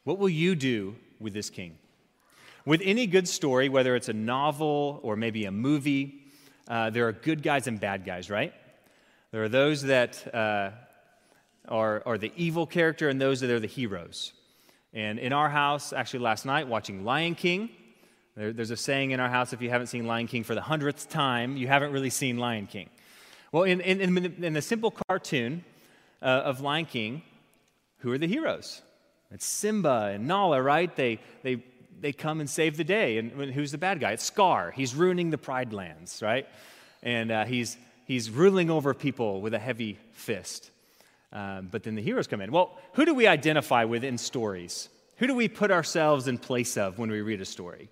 What 0.05 0.21
will 0.21 0.29
you 0.29 0.55
do 0.55 0.95
with 1.19 1.35
this 1.35 1.51
king? 1.51 1.79
With 2.65 2.81
any 2.85 3.09
good 3.09 3.27
story, 3.27 3.69
whether 3.69 3.97
it's 3.97 4.09
a 4.09 4.13
novel 4.13 5.01
or 5.03 5.17
maybe 5.17 5.47
a 5.47 5.51
movie, 5.51 6.23
uh, 6.69 6.91
there 6.91 7.09
are 7.09 7.13
good 7.13 7.43
guys 7.43 7.67
and 7.67 7.81
bad 7.81 8.05
guys, 8.05 8.31
right? 8.31 8.55
There 9.33 9.43
are 9.43 9.49
those 9.49 9.83
that 9.83 10.33
uh, 10.33 10.71
are, 11.69 12.05
are 12.07 12.19
the 12.19 12.31
evil 12.37 12.67
character 12.69 13.09
and 13.09 13.21
those 13.21 13.41
that 13.41 13.51
are 13.51 13.59
the 13.59 13.67
heroes. 13.67 14.33
And 14.95 15.19
in 15.19 15.33
our 15.33 15.51
house, 15.51 15.93
actually 15.93 16.21
last 16.21 16.47
night, 16.47 16.69
watching 16.69 17.05
Lion 17.05 17.35
King, 17.35 17.69
there, 18.39 18.53
there's 18.53 18.71
a 18.71 18.77
saying 18.77 19.11
in 19.11 19.21
our 19.21 19.29
house 19.29 19.53
if 19.53 19.61
you 19.61 19.71
haven't 19.71 19.89
seen 19.89 20.07
Lion 20.07 20.27
King 20.27 20.45
for 20.45 20.55
the 20.55 20.61
hundredth 20.61 21.09
time, 21.09 21.57
you 21.57 21.67
haven't 21.67 21.93
really 21.93 22.11
seen 22.11 22.39
Lion 22.39 22.67
King. 22.67 22.89
Well, 23.53 23.65
in, 23.65 23.81
in, 23.81 24.17
in, 24.45 24.53
the 24.53 24.63
simple 24.63 24.95
cartoon 25.09 25.65
uh, 26.21 26.25
of 26.25 26.61
Lion 26.61 26.85
King, 26.85 27.23
who 27.99 28.13
are 28.13 28.19
the 28.19 28.27
heroes? 28.27 28.83
It's 29.31 29.47
Simba 29.47 30.13
and 30.15 30.27
Nala, 30.29 30.63
right? 30.63 30.95
They, 30.95 31.21
they 31.43 31.63
they 32.01 32.13
come 32.13 32.41
and 32.41 32.49
save 32.49 32.77
the 32.77 32.85
day. 32.85 33.19
And 33.19 33.33
who's 33.53 33.73
the 33.73 33.79
bad 33.79 34.01
guy? 34.01 34.13
It's 34.13 34.25
Scar. 34.25 34.71
He's 34.71 34.95
ruining 34.95 35.31
the 35.31 35.39
Pride 35.39 35.73
Lands, 35.73 36.23
right? 36.23 36.47
And 37.03 37.31
uh, 37.31 37.45
he's, 37.45 37.77
he's 38.05 38.31
ruling 38.31 38.71
over 38.71 38.95
people 38.95 39.41
with 39.41 39.55
a 39.55 39.59
heavy 39.59 39.99
fist. 40.13 40.71
Um, 41.33 41.69
but 41.71 41.83
then 41.83 41.95
the 41.95 42.03
heroes 42.03 42.27
come 42.27 42.41
in. 42.41 42.51
Well, 42.53 42.79
who 42.95 43.05
do 43.05 43.15
we 43.15 43.27
identify 43.27 43.85
with 43.85 44.05
in 44.05 44.19
stories? 44.19 44.89
Who 45.17 45.27
do 45.27 45.35
we 45.35 45.49
put 45.49 45.71
ourselves 45.71 46.29
in 46.29 46.39
place 46.39 46.77
of 46.77 46.99
when 46.99 47.11
we 47.11 47.21
read 47.21 47.41
a 47.41 47.45
story? 47.45 47.91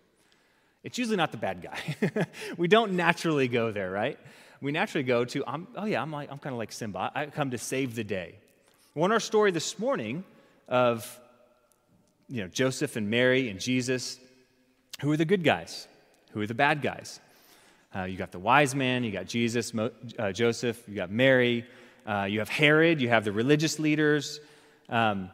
It's 0.83 0.99
usually 0.99 1.17
not 1.17 1.33
the 1.33 1.39
bad 1.39 1.63
guy. 1.63 2.27
we 2.57 2.69
don't 2.69 2.93
naturally 2.93 3.49
go 3.49 3.73
there, 3.73 3.91
right? 3.91 4.19
We 4.61 4.73
naturally 4.73 5.05
go 5.05 5.25
to, 5.25 5.45
I'm, 5.47 5.67
oh 5.77 5.85
yeah, 5.85 6.01
I'm, 6.01 6.13
like, 6.13 6.31
I'm 6.31 6.39
kind 6.39 6.53
of 6.53 6.59
like 6.59 6.73
Simba. 6.73 7.11
I 7.15 7.27
come 7.27 7.51
to 7.51 7.59
save 7.59 7.95
the 7.95 8.05
day. 8.05 8.37
In 8.95 9.13
our 9.13 9.21
story 9.21 9.51
this 9.51 9.79
morning 9.79 10.25
of 10.69 11.21
you 12.29 12.43
know, 12.43 12.49
Joseph 12.49 12.97
and 12.97 13.11
Mary 13.11 13.49
and 13.49 13.61
Jesus, 13.61 14.19
who 15.01 15.13
are 15.13 15.17
the 15.17 15.25
good 15.25 15.45
guys? 15.45 15.87
Who 16.33 16.41
are 16.41 16.47
the 16.47 16.55
bad 16.55 16.83
guys? 16.83 17.21
Uh, 17.95 18.05
you 18.05 18.17
got 18.17 18.33
the 18.33 18.39
wise 18.39 18.75
man, 18.75 19.05
you 19.05 19.13
got 19.13 19.27
Jesus, 19.27 19.73
Mo, 19.73 19.91
uh, 20.19 20.33
Joseph, 20.33 20.83
you 20.89 20.95
got 20.95 21.11
Mary, 21.11 21.65
uh, 22.07 22.27
you 22.29 22.41
have 22.41 22.49
Herod, 22.49 23.01
you 23.01 23.09
have 23.09 23.25
the 23.25 23.33
religious 23.33 23.79
leaders. 23.79 24.41
Um, 24.89 25.31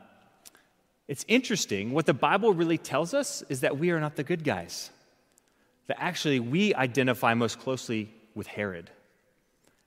it's 1.08 1.24
interesting. 1.28 1.92
What 1.92 2.06
the 2.06 2.14
Bible 2.14 2.54
really 2.54 2.78
tells 2.78 3.14
us 3.14 3.42
is 3.48 3.60
that 3.60 3.78
we 3.78 3.90
are 3.90 4.00
not 4.00 4.16
the 4.16 4.22
good 4.22 4.44
guys. 4.44 4.90
That 5.92 6.02
actually 6.02 6.40
we 6.40 6.74
identify 6.74 7.34
most 7.34 7.58
closely 7.58 8.10
with 8.34 8.46
Herod. 8.46 8.90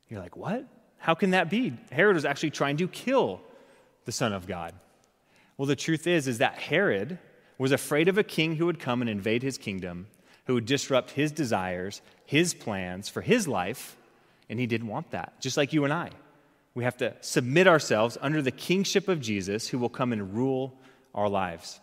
You're 0.08 0.20
like, 0.20 0.38
what? 0.38 0.64
How 1.00 1.16
can 1.16 1.32
that 1.32 1.50
be? 1.50 1.74
Herod 1.92 2.14
was 2.14 2.26
actually 2.26 2.52
trying 2.52 2.78
to 2.78 2.88
kill 2.88 3.42
the 4.06 4.12
Son 4.12 4.32
of 4.32 4.46
God. 4.46 4.76
Well, 5.58 5.66
the 5.66 5.76
truth 5.76 6.06
is, 6.06 6.28
is 6.28 6.38
that 6.38 6.60
Herod 6.60 7.18
was 7.58 7.72
afraid 7.72 8.08
of 8.08 8.20
a 8.20 8.24
king 8.24 8.56
who 8.56 8.68
would 8.68 8.80
come 8.80 9.02
and 9.02 9.10
invade 9.10 9.42
his 9.42 9.58
kingdom, 9.58 10.06
who 10.46 10.54
would 10.54 10.68
disrupt 10.68 11.10
his 11.10 11.32
desires, 11.32 12.04
his 12.28 12.54
plans 12.54 13.10
for 13.10 13.22
his 13.22 13.48
life, 13.48 13.98
and 14.48 14.60
he 14.60 14.68
didn't 14.68 14.90
want 14.90 15.10
that, 15.10 15.42
just 15.42 15.58
like 15.58 15.74
you 15.74 15.86
and 15.86 15.94
I. 15.94 16.12
We 16.76 16.84
have 16.84 16.98
to 16.98 17.16
submit 17.22 17.68
ourselves 17.68 18.16
under 18.22 18.44
the 18.44 18.52
kingship 18.52 19.08
of 19.08 19.22
Jesus, 19.22 19.68
who 19.68 19.80
will 19.80 19.90
come 19.90 20.14
and 20.14 20.36
rule 20.36 20.78
our 21.16 21.30
lives. 21.30 21.80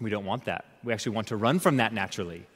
We 0.00 0.10
don't 0.10 0.24
want 0.24 0.46
that. 0.46 0.64
We 0.82 0.92
actually 0.92 1.14
want 1.14 1.28
to 1.28 1.36
run 1.36 1.60
from 1.60 1.76
that 1.76 1.92
naturally. 1.92 2.48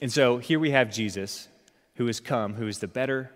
And 0.00 0.12
so 0.12 0.38
here 0.38 0.60
we 0.60 0.70
have 0.70 0.92
Jesus, 0.92 1.48
who 1.96 2.06
has 2.06 2.20
come, 2.20 2.54
who 2.54 2.68
is 2.68 2.78
the 2.78 2.88
better 2.88 3.30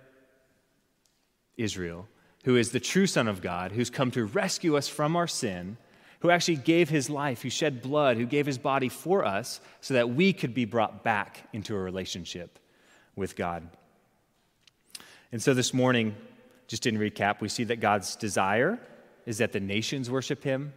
Israel, 1.56 2.08
who 2.44 2.56
is 2.56 2.70
the 2.70 2.80
true 2.80 3.06
Son 3.06 3.28
of 3.28 3.42
God, 3.42 3.72
who's 3.72 3.90
come 3.90 4.10
to 4.12 4.24
rescue 4.24 4.76
us 4.76 4.88
from 4.88 5.16
our 5.16 5.26
sin, 5.26 5.76
who 6.20 6.30
actually 6.30 6.56
gave 6.56 6.88
his 6.88 7.10
life, 7.10 7.42
who 7.42 7.50
shed 7.50 7.82
blood, 7.82 8.16
who 8.16 8.26
gave 8.26 8.46
his 8.46 8.58
body 8.58 8.88
for 8.88 9.24
us 9.24 9.60
so 9.80 9.94
that 9.94 10.10
we 10.10 10.32
could 10.32 10.54
be 10.54 10.64
brought 10.64 11.02
back 11.02 11.48
into 11.52 11.74
a 11.74 11.78
relationship 11.78 12.60
with 13.16 13.34
God. 13.34 13.68
And 15.32 15.42
so 15.42 15.54
this 15.54 15.74
morning, 15.74 16.14
just 16.68 16.86
in 16.86 16.96
recap, 16.96 17.40
we 17.40 17.48
see 17.48 17.64
that 17.64 17.80
God's 17.80 18.14
desire 18.14 18.78
is 19.26 19.38
that 19.38 19.52
the 19.52 19.60
nations 19.60 20.10
worship 20.10 20.44
him, 20.44 20.72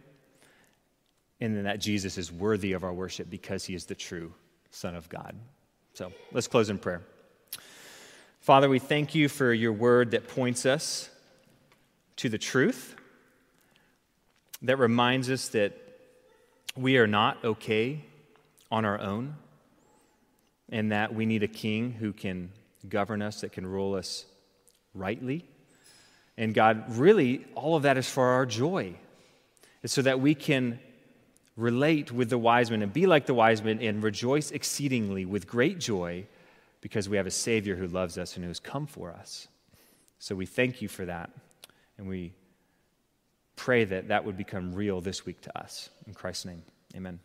and 1.40 1.56
then 1.56 1.64
that 1.64 1.80
Jesus 1.80 2.18
is 2.18 2.32
worthy 2.32 2.72
of 2.72 2.82
our 2.82 2.92
worship 2.92 3.30
because 3.30 3.64
he 3.64 3.74
is 3.74 3.84
the 3.84 3.94
true 3.94 4.32
Son 4.70 4.94
of 4.94 5.08
God. 5.08 5.36
So 5.96 6.12
let's 6.30 6.46
close 6.46 6.68
in 6.68 6.76
prayer. 6.76 7.00
Father, 8.40 8.68
we 8.68 8.78
thank 8.78 9.14
you 9.14 9.30
for 9.30 9.50
your 9.50 9.72
word 9.72 10.10
that 10.10 10.28
points 10.28 10.66
us 10.66 11.08
to 12.16 12.28
the 12.28 12.36
truth 12.36 12.94
that 14.60 14.76
reminds 14.76 15.30
us 15.30 15.48
that 15.48 15.72
we 16.76 16.98
are 16.98 17.06
not 17.06 17.42
okay 17.42 18.04
on 18.70 18.84
our 18.84 19.00
own 19.00 19.36
and 20.68 20.92
that 20.92 21.14
we 21.14 21.24
need 21.24 21.42
a 21.42 21.48
king 21.48 21.92
who 21.92 22.12
can 22.12 22.50
govern 22.86 23.22
us, 23.22 23.40
that 23.40 23.52
can 23.52 23.66
rule 23.66 23.94
us 23.94 24.26
rightly. 24.92 25.46
And 26.36 26.52
God, 26.52 26.94
really, 26.94 27.46
all 27.54 27.74
of 27.74 27.84
that 27.84 27.96
is 27.96 28.06
for 28.06 28.26
our 28.26 28.44
joy. 28.44 28.96
It's 29.82 29.94
so 29.94 30.02
that 30.02 30.20
we 30.20 30.34
can 30.34 30.78
relate 31.56 32.12
with 32.12 32.30
the 32.30 32.38
wise 32.38 32.70
men 32.70 32.82
and 32.82 32.92
be 32.92 33.06
like 33.06 33.26
the 33.26 33.34
wise 33.34 33.62
men 33.62 33.80
and 33.80 34.02
rejoice 34.02 34.50
exceedingly 34.50 35.24
with 35.24 35.46
great 35.46 35.78
joy 35.78 36.24
because 36.80 37.08
we 37.08 37.16
have 37.16 37.26
a 37.26 37.30
Savior 37.30 37.76
who 37.76 37.88
loves 37.88 38.18
us 38.18 38.36
and 38.36 38.44
who 38.44 38.48
has 38.48 38.60
come 38.60 38.86
for 38.86 39.10
us. 39.10 39.48
So 40.18 40.34
we 40.34 40.46
thank 40.46 40.82
you 40.82 40.88
for 40.88 41.04
that. 41.06 41.30
And 41.98 42.06
we 42.08 42.32
pray 43.56 43.84
that 43.84 44.08
that 44.08 44.24
would 44.24 44.36
become 44.36 44.74
real 44.74 45.00
this 45.00 45.24
week 45.24 45.40
to 45.42 45.58
us. 45.58 45.88
In 46.06 46.14
Christ's 46.14 46.44
name, 46.44 46.62
amen. 46.94 47.18